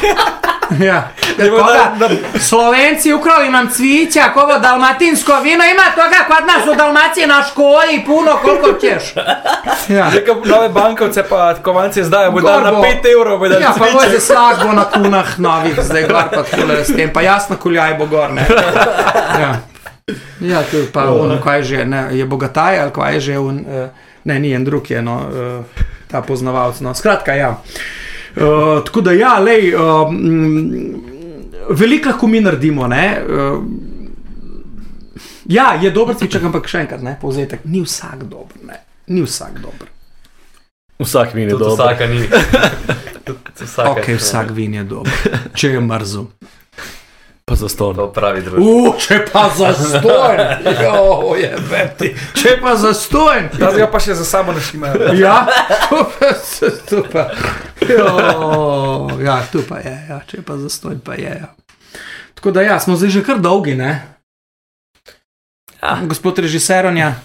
[0.87, 1.09] Ja.
[1.51, 2.09] Koga?
[2.39, 8.03] Slovenci ukrali nam cvičak, ovo dalmatinsko vino ima toga kod nas u Dalmaciji na školi
[8.07, 9.03] puno koliko ćeš.
[9.89, 10.11] Ja.
[10.11, 12.87] Neka nove bankovce pa kovanci zdaj, bo dal na Gor bo.
[12.87, 13.95] 5 evrov, bo dal Ja, pa cviček.
[13.95, 17.57] bo že slag bo na kunah novih, zdaj gor pa tole s tem, pa jasno
[17.57, 18.47] kuljaj bo gor, ne.
[19.41, 19.57] Ja,
[20.41, 23.89] ja tu pa on, kaj že, ne, je bogataj ali kaj je že, on, uh,
[24.25, 27.51] ne, ni en drug je, no, uh, ta poznavalc, no, skratka, ja.
[27.51, 27.57] Uh,
[28.35, 30.12] tako da ja, lej, uh,
[31.70, 33.22] veliko lahko mi naredimo, ne.
[33.28, 33.64] Uh,
[35.45, 39.59] ja, je dober cviček, ampak še enkrat, ne, povzetek, ni vsak dober, ne, ni vsak
[39.62, 39.91] dober.
[41.01, 41.87] Vsak vin je Tudi dober.
[41.87, 42.20] vsaka ni.
[43.26, 46.26] Tudi vsaka Ok, vsak vin je dober, če je mrzel.
[47.51, 47.96] Pa za ston.
[47.98, 48.62] To pravi družba.
[48.62, 50.40] Uh, če pa zastojen,
[50.86, 52.12] jo, je veti.
[52.38, 53.48] Če pa zastojen.
[53.59, 55.11] Jaz ga pa še za sabo našimajo.
[55.18, 55.48] Ja,
[55.90, 56.30] tu pa,
[56.86, 57.24] tu pa.
[57.82, 58.12] Jo,
[59.18, 61.34] ja, tu pa je, ja, če pa zastojen, pa je.
[61.42, 61.51] Ja.
[62.38, 63.98] Tako da ja, smo zdaj že kar dolgi, ne?
[65.82, 65.98] Ja.
[66.07, 67.16] Gospod režiseronja,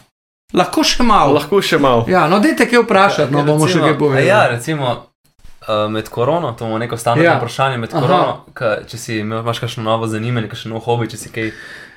[0.57, 1.37] lahko še malo.
[1.37, 2.09] Lahko še malo.
[2.09, 4.55] Ja, no, dajte kaj vprašati, no bomo še kaj Ja, povedali.
[4.57, 4.95] recimo.
[5.67, 7.37] Uh, med korono, to je neko standardno Ja.
[7.37, 7.77] vprašanje.
[7.77, 8.01] Med Aha.
[8.01, 11.47] korono, ka, če si imel, imaš kakšno novo zanimanje, kakšen nov hobi, če si kaj,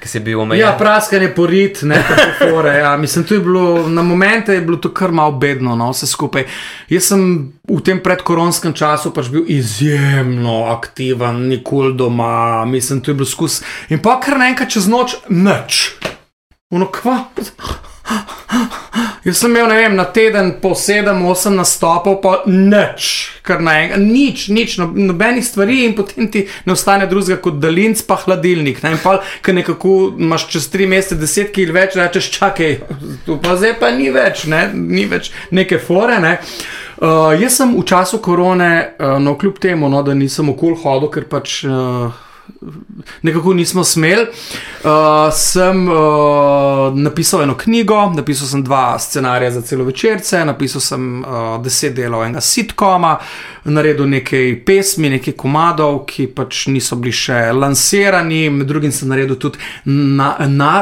[0.01, 0.63] ki si bil omejen.
[0.63, 2.73] Ja, praskanje porit, ne tako fore.
[2.79, 2.95] Ja.
[2.97, 6.47] Mislim, to je bilo, na momente je bilo to kar malo bedno, no, vse skupaj.
[6.89, 7.27] Jaz sem
[7.69, 13.61] v tem predkoronskem času pač bil izjemno aktiven, nikoli doma, mislim, to je bilo skus.
[13.93, 15.91] In pa kar naenkrat čez noč nič.
[16.73, 17.27] Uno kva.
[19.25, 23.09] Jaz sem imel, ne vem, na teden po 7-8 nastopov, pa nič,
[23.45, 28.01] kar naenkrat, nič, nič, no, nobenih stvari in potem ti ne ostane drugega kot daljinc,
[28.09, 28.81] pa hladilnik.
[28.87, 28.95] Ne?
[28.97, 32.79] In pa, ki nekako imaš čez 3 mesece 10 kg več, rečeš, čakaj,
[33.27, 34.69] tu pa zdaj pa ni več, ne?
[34.73, 36.17] ni več neke fore.
[36.25, 36.39] Ne?
[36.97, 41.13] Uh, jaz sem v času korone, uh, no kljub temu, no, da nisem okol hodil,
[41.13, 41.61] ker pač.
[41.69, 42.25] Uh,
[43.23, 44.23] nekako nismo smeli.
[44.85, 44.91] Uh,
[45.33, 45.97] sem uh,
[46.95, 52.25] napisal eno knjigo, napisal sem dva scenarija za celo večerce, napisal sem uh, deset delov
[52.25, 53.17] enega sitkoma,
[53.65, 59.39] naredil nekaj pesmi, nekaj komadov, ki pač niso bili še lansirani, med drugim sem naredil
[59.39, 60.73] tudi na, na,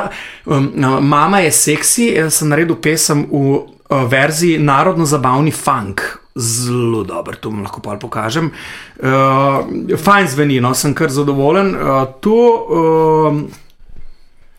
[0.45, 6.26] um, Mama je seksi, sem naredil pesem v uh, verziji narodno-zabavni funk.
[6.37, 8.51] Zelo dobro, to vam lahko pa pokažem.
[9.01, 11.73] Uh, fajn zveni, no, sem kar zadovoljen.
[11.75, 13.41] Uh, to uh,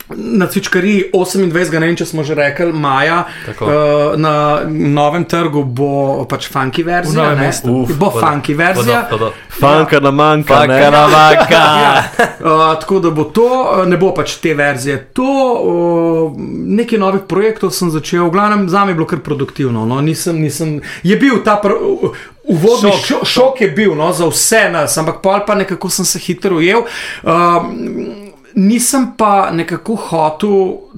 [0.09, 1.79] na cvičkariji 28.
[1.79, 3.65] ne vem, če smo že rekli, maja Tako.
[3.65, 7.33] uh, na novem trgu bo pač funky verzija.
[7.67, 9.07] Uf, bo funky verzija.
[9.11, 9.33] Vodo, vodo.
[9.59, 10.79] Fanka na manjka, ne?
[10.79, 11.63] Faka na vaka.
[11.77, 12.03] Ja,
[12.39, 14.99] uh, tako da bo to, uh, ne bo pač te verzije.
[15.17, 16.39] To, uh,
[16.79, 19.85] nekaj novih projektov sem začel, v glavnem za me je bilo kar produktivno.
[19.89, 22.15] No, nisem, nisem, je bil ta pr, uh,
[22.47, 26.19] uvodni šok, šok, šok je bil no, za vse nas, ampak pa nekako sem se
[26.19, 26.87] hitro ujel.
[27.23, 28.26] Uh,
[28.57, 30.53] Nisem pa nekako hotel,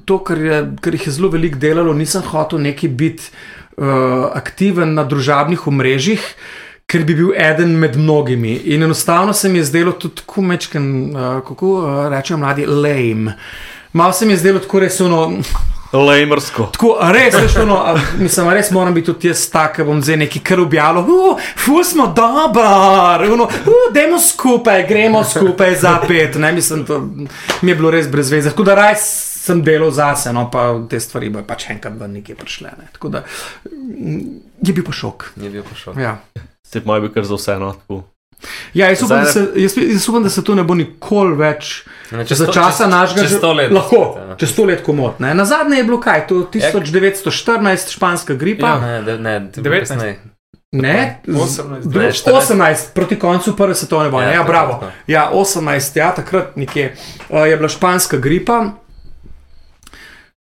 [0.08, 3.28] to, kar, je, kar jih je zelo veliko delalo, nisem hotel neki biti
[3.76, 6.24] uh, aktiven na družabnih omrežjih,
[6.88, 8.54] ker bi bil eden med mnogimi.
[8.72, 13.36] In enostavno se mi je zdelo tudi tako mečken, uh, kako uh, rečejo mladi, lame.
[13.92, 15.20] Malo se mi je zdelo tako resno.
[15.92, 16.68] Lejmersko.
[16.72, 20.20] Tako, res, veš, ono, a, mislim, res moram biti tudi jaz tak, da bom zdaj
[20.22, 21.02] neki kar objavil.
[21.02, 26.38] Uh, fu smo dobar, ono, uh, dajmo skupaj, gremo skupaj za pet.
[26.38, 27.00] Ne, mislim, to
[27.62, 28.50] mi je bilo res brez veze.
[28.50, 32.38] Tako da raj sem delal zase, no pa te stvari bojo pač enkrat v nekaj
[32.38, 32.72] prišle.
[32.78, 32.88] Ne.
[32.92, 33.24] Tako da
[33.72, 34.22] mm,
[34.62, 35.32] je bil pa šok.
[35.42, 35.98] Je bil pošel.
[36.00, 36.18] Ja.
[36.66, 37.72] Se moj bi kar za vse no.
[37.72, 38.02] tako.
[38.74, 41.36] Ja, jaz upam, da Zdaj se, jaz, jaz upam, da se to ne bo nikoli
[41.36, 41.84] več.
[42.10, 43.70] Ne, Če za časa našega čez let.
[43.70, 44.36] Lahko, Ja.
[44.36, 45.20] čez sto let komot.
[45.20, 45.34] Ne?
[45.34, 48.78] Na zadnje je bilo kaj, to 1914, španska gripa.
[48.78, 49.88] Ne, de- ne, je bilo 19.
[49.88, 50.18] kasneje.
[50.72, 51.84] Ne, 18.
[51.84, 52.32] Dru- Ne, 14.
[52.32, 54.28] 18, proti koncu prve svetovne vojne.
[54.28, 54.80] Ja, Ja, ja, bravo.
[55.06, 56.94] Ja, 18, ja, takrat nekje
[57.28, 58.64] uh, je bila španska gripa.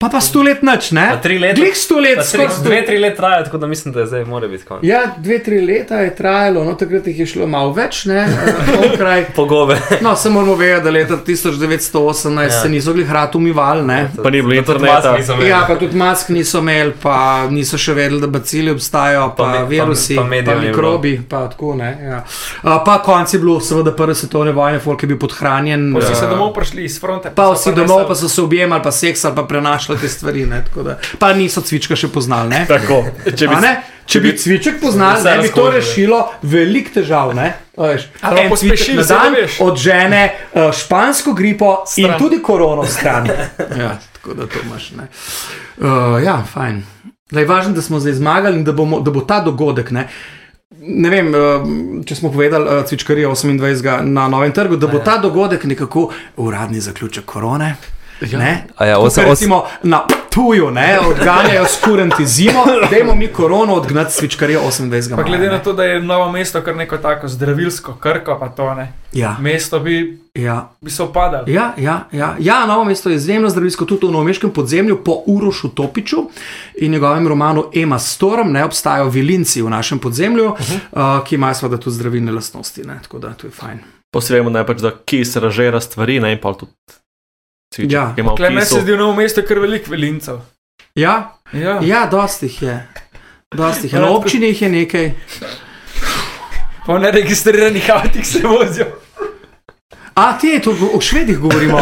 [0.02, 1.04] Pa pa sto let nič, ne?
[1.14, 1.54] Pa tri leta.
[1.60, 4.06] Glih sto let, Pa skoraj sto dve, tri leta traja, tako da mislim, da je
[4.06, 4.82] zdaj mora biti konec.
[4.84, 8.90] Ja, dve, tri leta je trajalo, no takrat jih je šlo malo več, ne, uh,
[8.90, 9.24] onkraj.
[9.38, 9.76] Pogobe.
[10.00, 12.42] No, samo moramo vedeti, da leta 1918 ja.
[12.42, 12.50] Ja.
[12.50, 14.10] se niso glih rad umivali, ne.
[14.22, 15.16] Pa ni bilo interneta.
[15.46, 19.44] Ja, pa tudi mask niso imeli, pa niso še vedeli, da bacili obstajajo, pa, Pa
[19.44, 21.92] pa me- pa- virusi, pa, pa pa mikrobi, pa tako ne.
[22.02, 22.24] Ja.
[22.62, 25.92] A, pa konc je bilo, seveda, prve svetovne vojne, folk je bil podhranjen.
[25.94, 27.30] Vsi so a, domov prišli iz fronte.
[27.34, 30.46] Pa so vsi domov, pa so se objemali, pa seksali, pa prenašali te stvari.
[30.46, 32.50] Ne, tako da, pa niso cvička še poznali.
[32.50, 32.64] Ne?
[32.68, 33.04] Tako.
[33.24, 33.76] Če bi, ne?
[34.06, 37.34] Če bi cviček poznali, Vse ne, bi to rešilo velik težav.
[37.38, 37.52] Ne?
[37.76, 42.10] A veš, Ali cviček na dan od žene uh, špansko gripo stran.
[42.10, 43.30] in tudi korono stran.
[43.82, 44.90] ja, tako da to imaš.
[44.98, 45.08] Ne?
[45.78, 46.82] Uh, ja, fajn.
[47.32, 49.90] Da je važno, da smo zdaj zmagali in da, bomo, da bo ta dogodek.
[49.90, 50.08] Ne?
[50.82, 54.02] Ne vem, uh, če smo povedali, cvičkarija 28.
[54.02, 57.76] na novem trgu, da bo ta dogodek nekako uradni zaključek korone.
[58.32, 58.64] Ne?
[58.76, 64.12] A ja, osem- osem- recimo na tuju, ne, odganjajo skurenti zimo, dajmo mi korono odgnati
[64.12, 65.16] svičkarijo 28.
[65.16, 65.62] Pa glede maja, na ne.
[65.62, 68.92] to, da je novo mesto kar neko tako zdravilsko, krko pa to ne.
[69.12, 70.70] Ja, Mesto bi, ja.
[70.80, 71.44] bi se upadalo.
[71.46, 72.36] Ja, ja, ja.
[72.38, 76.16] ja, novo mesto je izjemno zdravilsko, tudi v novomeškem podzemlju po Urošu Topiču
[76.74, 81.18] in njegovem romanu Ema Storm, ne obstajajo vilinci v našem podzemlju, uh -huh.
[81.18, 83.78] uh, ki imajo seveda tudi zdravilne lastnosti, ne, tako da to je fajn.
[84.10, 86.72] posvemo ne pač, da kis ražira stvari, ne in pa tudi
[87.72, 88.12] cviček, Ja.
[88.14, 90.40] ki ima v Klej, meni se zdi v novo mesto kar velik velincev.
[90.94, 91.78] Ja, Ja.
[91.82, 92.76] ja dosti jih je.
[93.52, 93.96] Dosti jih je.
[93.96, 95.12] Ja, Na občini jih je nekaj.
[96.86, 98.86] Po neregistriranih avtih se vozijo.
[100.14, 101.78] A, ti, to o švedih govorimo.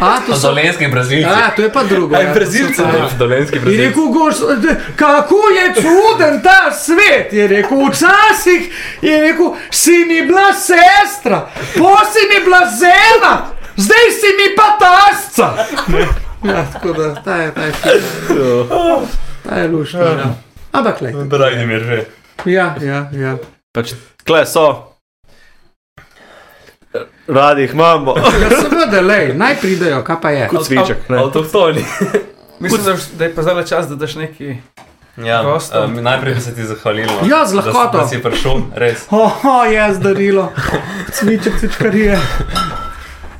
[0.00, 0.48] A, to so.
[0.48, 1.26] Dolenski brazilci.
[1.26, 2.16] A, to je pa drugo.
[2.16, 3.08] Aj, ja, Brazilci, pa- ne?
[3.18, 3.84] Dolenski Je brazilci.
[3.84, 4.34] rekel, goš,
[4.96, 7.32] kako je čuden ta svet.
[7.32, 8.62] Je rekel, včasih
[9.02, 11.40] je rekel, si mi bila sestra,
[11.74, 13.34] pa si mi bila žena,
[13.76, 15.48] zdaj si mi pa tasca.
[16.44, 17.72] Ja, tako da, ta je, ta je,
[19.42, 20.00] ta je lušna.
[20.00, 20.34] Ja.
[20.72, 21.12] Ampak, le.
[21.12, 22.04] Dragi mi je že.
[22.46, 23.36] Ja, ja, ja.
[23.72, 23.92] Pač,
[24.24, 24.92] kle so.
[27.28, 30.48] Radi jih imamo, Ja, seveda, le, naj pridejo, kaj pa je.
[30.48, 31.08] kot cviček.
[31.08, 31.18] ne.
[31.18, 31.84] Avtohtoni.
[32.60, 34.56] Mislim, da, da je pa zdaj čas, da daš neki.
[35.16, 35.96] Ja, Gostom.
[35.96, 37.08] um, najprej bi se ti zahvalil.
[37.24, 37.98] Ja, z da lahkoto.
[37.98, 39.04] Da si prišel, res.
[39.10, 40.52] Oho, je zdarilo,
[41.12, 42.18] cviček, cvičkarije.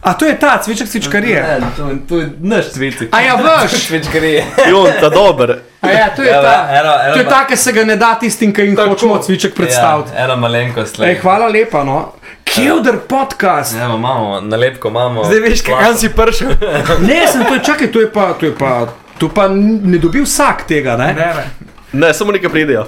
[0.06, 1.60] A to je ta cviček, cvičkarije.
[1.76, 3.08] to, to je naš cvici.
[3.10, 3.88] A ja, veš.
[4.12, 4.42] Gre.
[4.70, 5.58] Jon, ta dober.
[5.80, 6.68] A ja, to je Ja, ta.
[6.72, 8.88] eno, eno To je ta, ki se ga ne da tistim, ki jim Tako.
[8.88, 10.10] hočemo cviček predstaviti.
[10.14, 11.00] Ja, ena malenkost.
[11.00, 12.12] Ej, hvala lepa, no.
[12.44, 13.74] Kjelder podcast.
[13.76, 15.24] Ja, imamo, nalepko imamo.
[15.24, 16.48] Zdaj veš, kam si prišel.
[17.00, 18.86] Ne, sem to je, čakaj, to je pa, to je pa,
[19.18, 21.06] to pa ne dobi vsak tega, ne?
[21.06, 21.46] Ne, ne.
[21.92, 22.86] Ne, samo nekaj pridejo.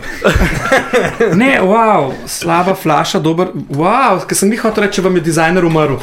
[1.32, 5.64] Ne, wow, slaba flaša, dober, wow, ker sem jih hotel reči, če vam je dizajner
[5.64, 5.96] umrl.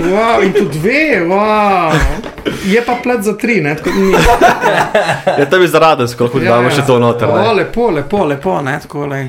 [0.00, 1.92] Wow, in tu dve, wow.
[2.64, 3.74] Je pa plat za tri, ne?
[3.74, 4.14] Tako, ni.
[5.38, 7.28] Je tebi za radensko, lahko ja, damo še to noter.
[7.28, 7.52] O, ne.
[7.54, 9.20] lepo, lepo, lepo, ne, tako le,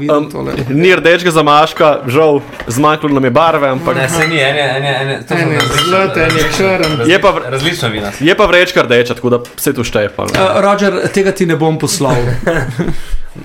[0.00, 0.28] da Um,
[0.70, 5.18] ni rdečega zamaška, žal, zmanjkalo nam je barve, ampak Ne, se ni, ene, ene, ene.
[5.18, 7.10] to so Ene različne- zlate, ene različne- črn.
[7.10, 8.10] Je pa Različna vina.
[8.20, 10.08] je pa vrečka rdeča, tako da se tu šteje.
[10.08, 10.30] Pa, ne.
[10.34, 12.16] Uh, Roger, tega ti ne bom poslal.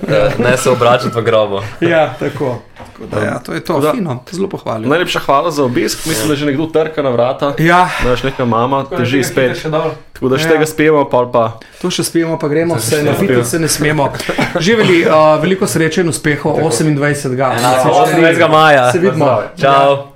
[0.08, 1.60] Eh, Ne se obračati v grobo.
[1.82, 2.62] ja, tako.
[3.02, 3.92] Da, ja, to je to, Da.
[3.92, 4.88] fino, zelo pohvaljujem.
[4.88, 7.54] Najlepša hvala za obisk, mislim, da že nekdo trka na vrata.
[7.58, 9.90] Ja, Naš neka mama teži spet, Še dol.
[10.12, 10.50] tako da še Ja.
[10.50, 11.44] tega spijemo, pa pa
[11.80, 13.44] to še spijemo, pa gremo se še napiti, spijemo.
[13.46, 14.08] se ne smemo.
[14.60, 17.34] Živeli, uh, veliko sreče in uspehov 28.
[17.34, 18.48] Enako, Se 28.
[18.48, 18.92] maja.
[18.92, 19.42] Se vidimo.
[19.56, 20.08] Čau.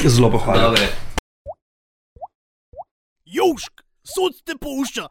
[0.00, 0.88] Zelo pohvaljujem.
[3.26, 3.72] Južk,
[4.04, 5.06] sod te pušča.